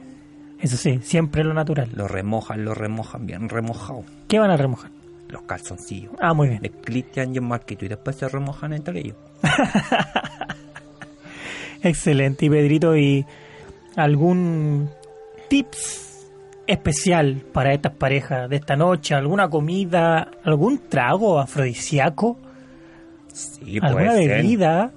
[0.62, 1.90] Eso sí, siempre lo natural.
[1.96, 4.04] Lo remojan, lo remojan bien remojado.
[4.28, 4.92] ¿Qué van a remojar?
[5.28, 6.14] Los calzoncillos.
[6.20, 6.62] Ah, muy bien.
[6.62, 7.86] De Cristian y el Marquito.
[7.86, 9.16] Y después se remojan entre ellos.
[11.84, 12.46] Excelente.
[12.46, 13.26] Y Pedrito, ¿y
[13.96, 14.90] algún
[15.50, 16.28] tips
[16.68, 19.16] especial para estas parejas de esta noche?
[19.16, 20.30] ¿Alguna comida?
[20.44, 22.38] ¿Algún trago afrodisíaco?
[23.34, 24.38] Sí, ¿Alguna puede ser.
[24.38, 24.92] bebida?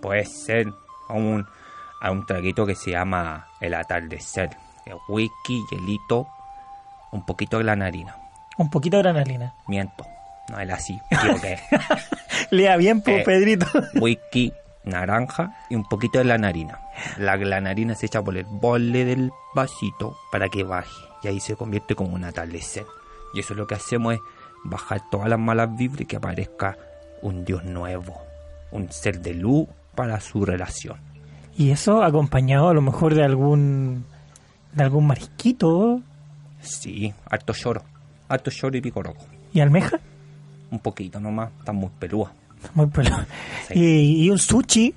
[0.00, 0.66] Puede ser
[1.08, 1.44] a un,
[2.00, 4.50] a un traguito que se llama el atardecer.
[5.08, 6.26] Whisky, hielito,
[7.12, 8.16] un poquito de granarina.
[8.58, 9.54] Un poquito de granalina.
[9.66, 10.04] Miento,
[10.48, 11.58] no es así, equivoqué.
[12.50, 13.66] Lea bien, po, Eh, Pedrito.
[14.00, 14.52] whisky,
[14.84, 16.78] naranja y un poquito de granarina.
[17.18, 20.90] La granarina se echa por el borde del vasito para que baje
[21.22, 22.84] y ahí se convierte como un atardecer.
[23.32, 24.20] Y eso lo que hacemos es
[24.64, 26.76] bajar todas las malas vibras y que aparezca
[27.22, 28.14] un Dios nuevo,
[28.70, 30.98] un ser de luz para su relación.
[31.56, 34.04] Y eso acompañado a lo mejor de algún
[34.74, 36.00] de algún marisquito
[36.60, 37.82] Sí, harto lloro,
[38.28, 39.24] harto lloro y picoroco.
[39.52, 39.98] y almeja.
[40.70, 42.32] Un poquito nomás, están muy pelúas.
[42.74, 43.16] Muy pelo.
[43.74, 44.94] Y, y un sushi.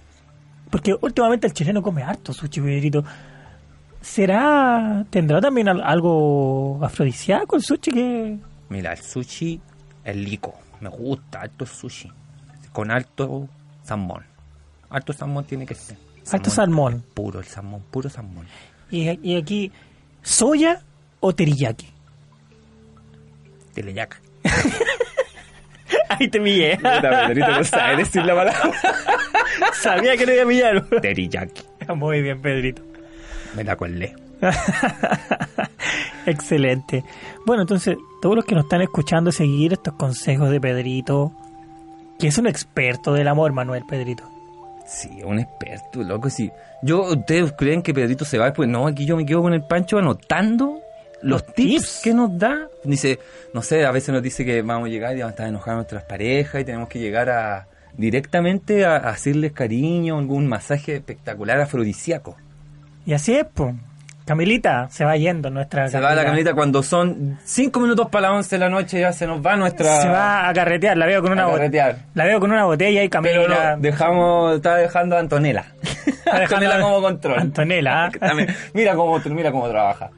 [0.69, 3.03] Porque últimamente el chileno come harto sushi, Pedrito.
[4.01, 8.37] ¿Será, tendrá también al- algo afrodisíaco el sushi que...
[8.69, 9.59] Mira, el sushi
[10.03, 10.53] es lico.
[10.79, 12.09] Me gusta alto sushi.
[12.71, 13.47] Con alto
[13.83, 14.23] salmón.
[14.89, 15.97] Alto salmón tiene que ser.
[16.31, 17.03] Alto salmón.
[17.13, 18.45] Puro, el salmón, puro salmón.
[18.89, 19.71] Y, aquí,
[20.21, 20.81] ¿soya
[21.19, 21.87] o teriyaki?
[23.73, 24.21] Teleyac.
[26.09, 26.77] Ahí te pillé.
[26.77, 28.71] Pedrito no sabe decir la palabra.
[29.73, 31.01] Sabía que no iba a pillar.
[31.01, 31.63] Teriyaki.
[31.95, 32.81] Muy bien, Pedrito.
[33.55, 34.15] Me la colé.
[36.25, 37.03] Excelente.
[37.45, 41.31] Bueno, entonces, todos los que nos están escuchando seguir estos consejos de Pedrito,
[42.19, 44.36] que es un experto del amor, Manuel Pedrito.
[44.87, 46.49] Sí, un experto, loco, sí.
[46.81, 48.53] Yo, ¿ustedes creen que Pedrito se va?
[48.53, 50.81] Pues no, aquí yo me quedo con el Pancho anotando
[51.21, 52.69] los, tips, que nos da.
[52.85, 53.19] Dice,
[53.53, 55.77] no sé, a veces nos dice que vamos a llegar y vamos a estar enojados
[55.79, 57.67] nuestras parejas y tenemos que llegar a
[57.97, 62.37] directamente a, a hacerles cariño, algún masaje espectacular afrodisíaco.
[63.05, 63.75] Y así es, pues.
[64.27, 66.25] Camilita se va yendo nuestra Se va la Camila.
[66.25, 69.55] camioneta cuando son cinco minutos para las 11 de la noche, ya se nos va
[69.55, 70.01] nuestra...
[70.01, 71.95] Se va a carretear, la veo con una A bo- carretear.
[72.13, 73.33] La veo con una botella y Camila.
[73.47, 75.65] Pero no, dejamos, está dejando a Antonella.
[76.27, 77.39] Está Antonella como control.
[77.39, 78.11] Antonella, ¿ah?
[78.73, 80.09] Mira cómo, mira cómo trabaja.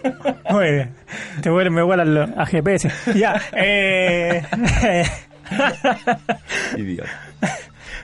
[0.50, 0.94] Muy bien.
[1.42, 2.88] Te vuelan los a GPS.
[3.16, 3.40] Ya.
[3.52, 4.42] Eh,
[6.76, 7.10] Idiota.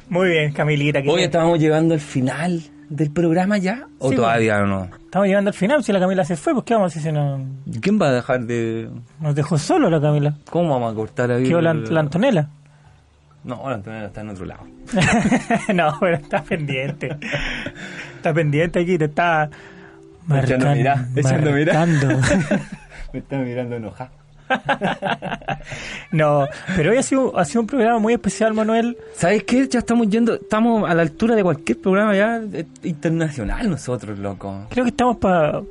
[0.08, 1.00] muy bien, Camilita.
[1.06, 2.60] Hoy estábamos llegando al final
[2.92, 4.84] del programa ya, o Sí, todavía no.
[4.84, 5.82] Estamos llegando al final.
[5.82, 7.44] Si la Camila se fue, pues ¿qué vamos a hacer si no,
[7.80, 8.88] ¿Quién va a dejar de...?
[9.20, 10.34] nos dejó solo la Camila?
[10.50, 11.44] ¿Cómo vamos a cortar ahí?
[11.44, 12.48] Quedó la, la Antonella.
[13.44, 14.62] No, la Antonella está en otro lado.
[15.74, 17.16] no, pero está pendiente.
[18.16, 19.48] Está pendiente aquí, te está
[20.30, 21.74] Echando marcan- mirá, echando mirá.
[21.86, 22.20] marcando.
[23.12, 24.10] Me está mirando enojado.
[26.12, 26.46] no,
[26.76, 28.96] pero hoy ha sido, ha sido un programa muy especial, Manuel.
[29.14, 29.68] ¿Sabes qué?
[29.68, 32.40] Ya estamos yendo, estamos a la altura de cualquier programa ya
[32.82, 34.66] internacional nosotros, loco.
[34.70, 35.62] Creo que estamos para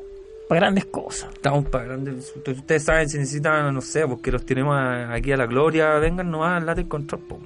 [0.50, 1.30] grandes cosas.
[1.34, 2.34] Estamos para grandes...
[2.36, 4.78] Ustedes saben, si necesitan, no sé, porque los tenemos
[5.10, 7.40] aquí a la gloria, vengan nomás late control, po.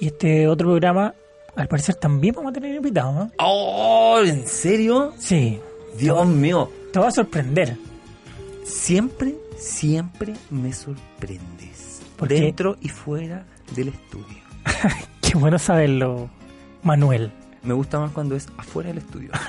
[0.00, 1.14] Y este otro programa,
[1.56, 3.30] al parecer también vamos a tener invitados, ¿no?
[3.38, 4.20] ¡Oh!
[4.24, 5.12] ¿En serio?
[5.18, 5.60] Sí.
[5.96, 6.70] Dios mío.
[6.92, 7.76] Te va a sorprender.
[8.64, 12.00] Siempre, siempre me sorprendes.
[12.16, 12.34] ¿Por qué?
[12.40, 13.44] Dentro y fuera
[13.74, 14.38] del estudio.
[15.20, 16.28] Qué bueno saberlo,
[16.82, 17.30] Manuel.
[17.62, 19.30] Me gusta más cuando es afuera del estudio.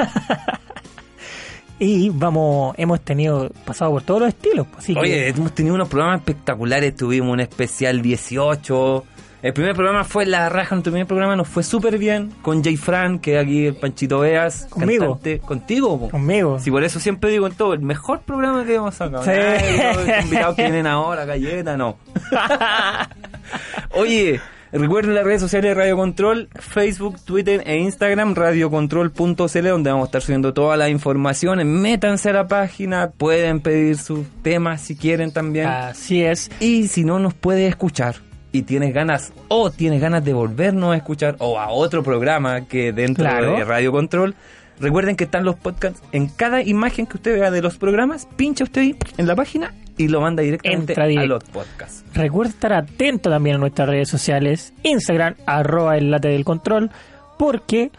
[1.81, 4.67] Y vamos, hemos tenido, pasado por todos los estilos.
[4.67, 6.93] pues, Así que- Oye, hemos tenido unos programas espectaculares.
[6.93, 9.05] Tuvimos un especial 18.
[9.41, 10.75] El primer programa fue La Raja.
[10.75, 12.33] Nuestro primer programa nos fue súper bien.
[12.41, 14.67] Con Jay Fran, que aquí el Panchito Veas.
[14.69, 15.13] Conmigo.
[15.13, 15.39] cantante.
[15.39, 15.97] Contigo.
[15.97, 16.09] po.
[16.09, 16.59] Conmigo.
[16.59, 19.23] Sí, por eso siempre digo en todo, el mejor programa que hemos sacado.
[19.23, 19.31] Sí.
[19.31, 21.97] Ay, los invitados que vienen ahora, galleta, no.
[23.95, 24.41] Oye,
[24.73, 30.07] recuerden las redes sociales de Radio Control, Facebook, Twitter e Instagram, radiocontrol.cl, donde vamos a
[30.07, 31.65] estar subiendo toda la información.
[31.65, 35.67] Métanse a la página, pueden pedir sus temas si quieren también.
[35.67, 36.51] Así es.
[36.59, 40.97] Y si no nos puede escuchar y tienes ganas o tienes ganas de volvernos a
[40.97, 43.53] escuchar o a otro programa que dentro Claro.
[43.55, 44.35] de Radio Control,
[44.79, 48.63] recuerden que están los podcasts en cada imagen que usted vea de los programas, pincha
[48.63, 52.03] usted ahí en la página y lo manda directamente a los podcasts.
[52.13, 56.89] Recuerda estar atento también a nuestras redes sociales, Instagram, arroba el late del control,
[57.37, 57.91] porque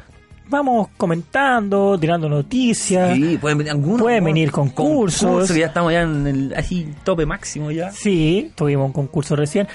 [0.48, 3.14] vamos comentando, tirando noticias.
[3.14, 5.54] Sí, pueden venir algunos Pueden venir concursos.
[5.54, 7.92] ya estamos ya en el así tope máximo ya.
[7.92, 9.68] Sí, tuvimos un concurso recién.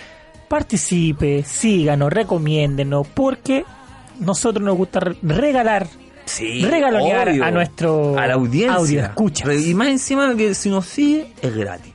[0.48, 3.66] Participe, síganos, recomiéndenos, porque
[4.20, 5.88] nosotros nos gusta re- regalar,
[6.26, 7.44] Sí, regalonear obvio.
[7.44, 8.76] a nuestro a la audiencia.
[8.76, 9.54] audio escucha.
[9.54, 11.94] Y más encima que si nos sigue es gratis.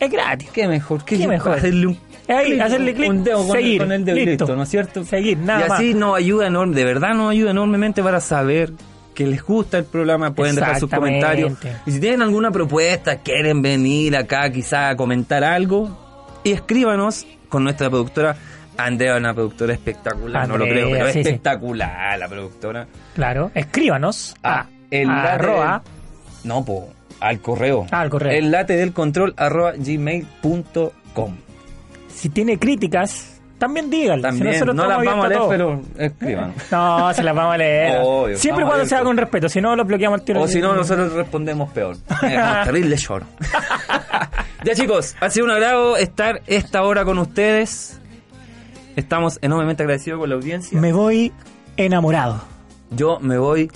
[0.00, 0.48] Es gratis.
[0.52, 1.54] Qué mejor, qué, Qué mejor.
[1.58, 4.26] Hacerle un Ahí, clic, hacerle clic, un dedo con, el- seguir, con el dedo y
[4.26, 4.44] listo.
[4.44, 5.04] listo, ¿no es cierto?
[5.04, 5.96] Seguir, nada y así más.
[5.96, 8.72] nos ayuda enorme, de verdad nos ayuda enormemente para saber
[9.14, 11.54] que les gusta el programa, pueden dejar sus comentarios.
[11.86, 15.90] Y si tienen alguna propuesta, quieren venir acá quizá a comentar algo,
[16.44, 18.36] y escríbanos con nuestra productora.
[18.76, 21.18] Andrea, una productora espectacular, no lo creo, pero sí, sí.
[21.20, 22.86] espectacular la productora.
[23.14, 26.88] Claro, escríbanos a el arroba, del- No, po,
[27.18, 27.86] al correo.
[27.90, 28.32] Ah, al correo.
[28.38, 31.36] El late del control arroba gmail.com.
[32.14, 34.22] si tiene críticas, también díganlo.
[34.22, 36.54] También, si no las vamos a leer, pero escriban.
[36.70, 37.98] No, se las vamos a leer.
[38.04, 40.40] Obvio, Siempre cuando sea con respeto, si no lo bloqueamos al tiro.
[40.42, 41.96] O si no, nosotros respondemos peor.
[42.22, 43.26] Eh, terrible lloro.
[44.64, 48.00] Ya chicos, ha sido un agrado estar esta hora con ustedes.
[48.96, 50.78] Estamos enormemente agradecidos con la audiencia.
[50.80, 51.32] Me voy
[51.76, 52.42] enamorado.
[52.90, 53.70] Yo me voy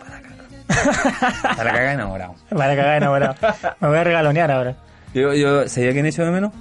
[0.00, 1.56] para cagar.
[1.56, 2.34] Para cagar enamorado.
[2.48, 3.34] Para cagar enamorado.
[3.80, 4.76] Me voy a regalonear ahora.
[5.14, 6.52] Yo, yo, ¿sabía quién echo de menos?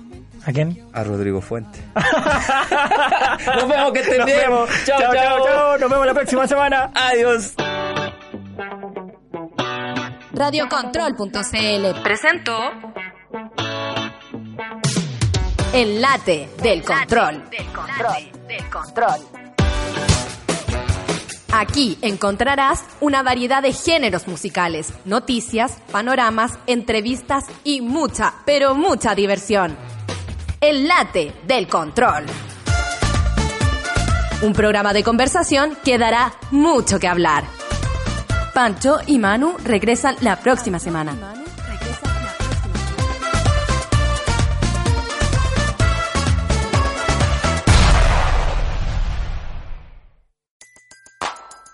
[0.46, 0.82] ¿A quién?
[0.94, 1.80] A Rodrigo Fuente.
[3.56, 4.40] Nos vemos, que estén Nos bien.
[4.40, 4.70] vemos.
[4.86, 5.24] Chao, Chao, chao.
[5.24, 5.78] chao, chao.
[5.78, 6.92] Nos vemos la próxima semana.
[6.96, 7.54] Adiós.
[10.34, 12.60] Radiocontrol.cl presentó
[15.74, 17.44] El late del control.
[17.50, 19.20] del control.
[21.54, 29.78] Aquí encontrarás una variedad de géneros musicales, noticias, panoramas, entrevistas y mucha, pero mucha diversión.
[30.60, 32.26] El late del control.
[34.42, 37.44] Un programa de conversación que dará mucho que hablar.
[38.54, 41.37] Pancho y Manu regresan la próxima semana.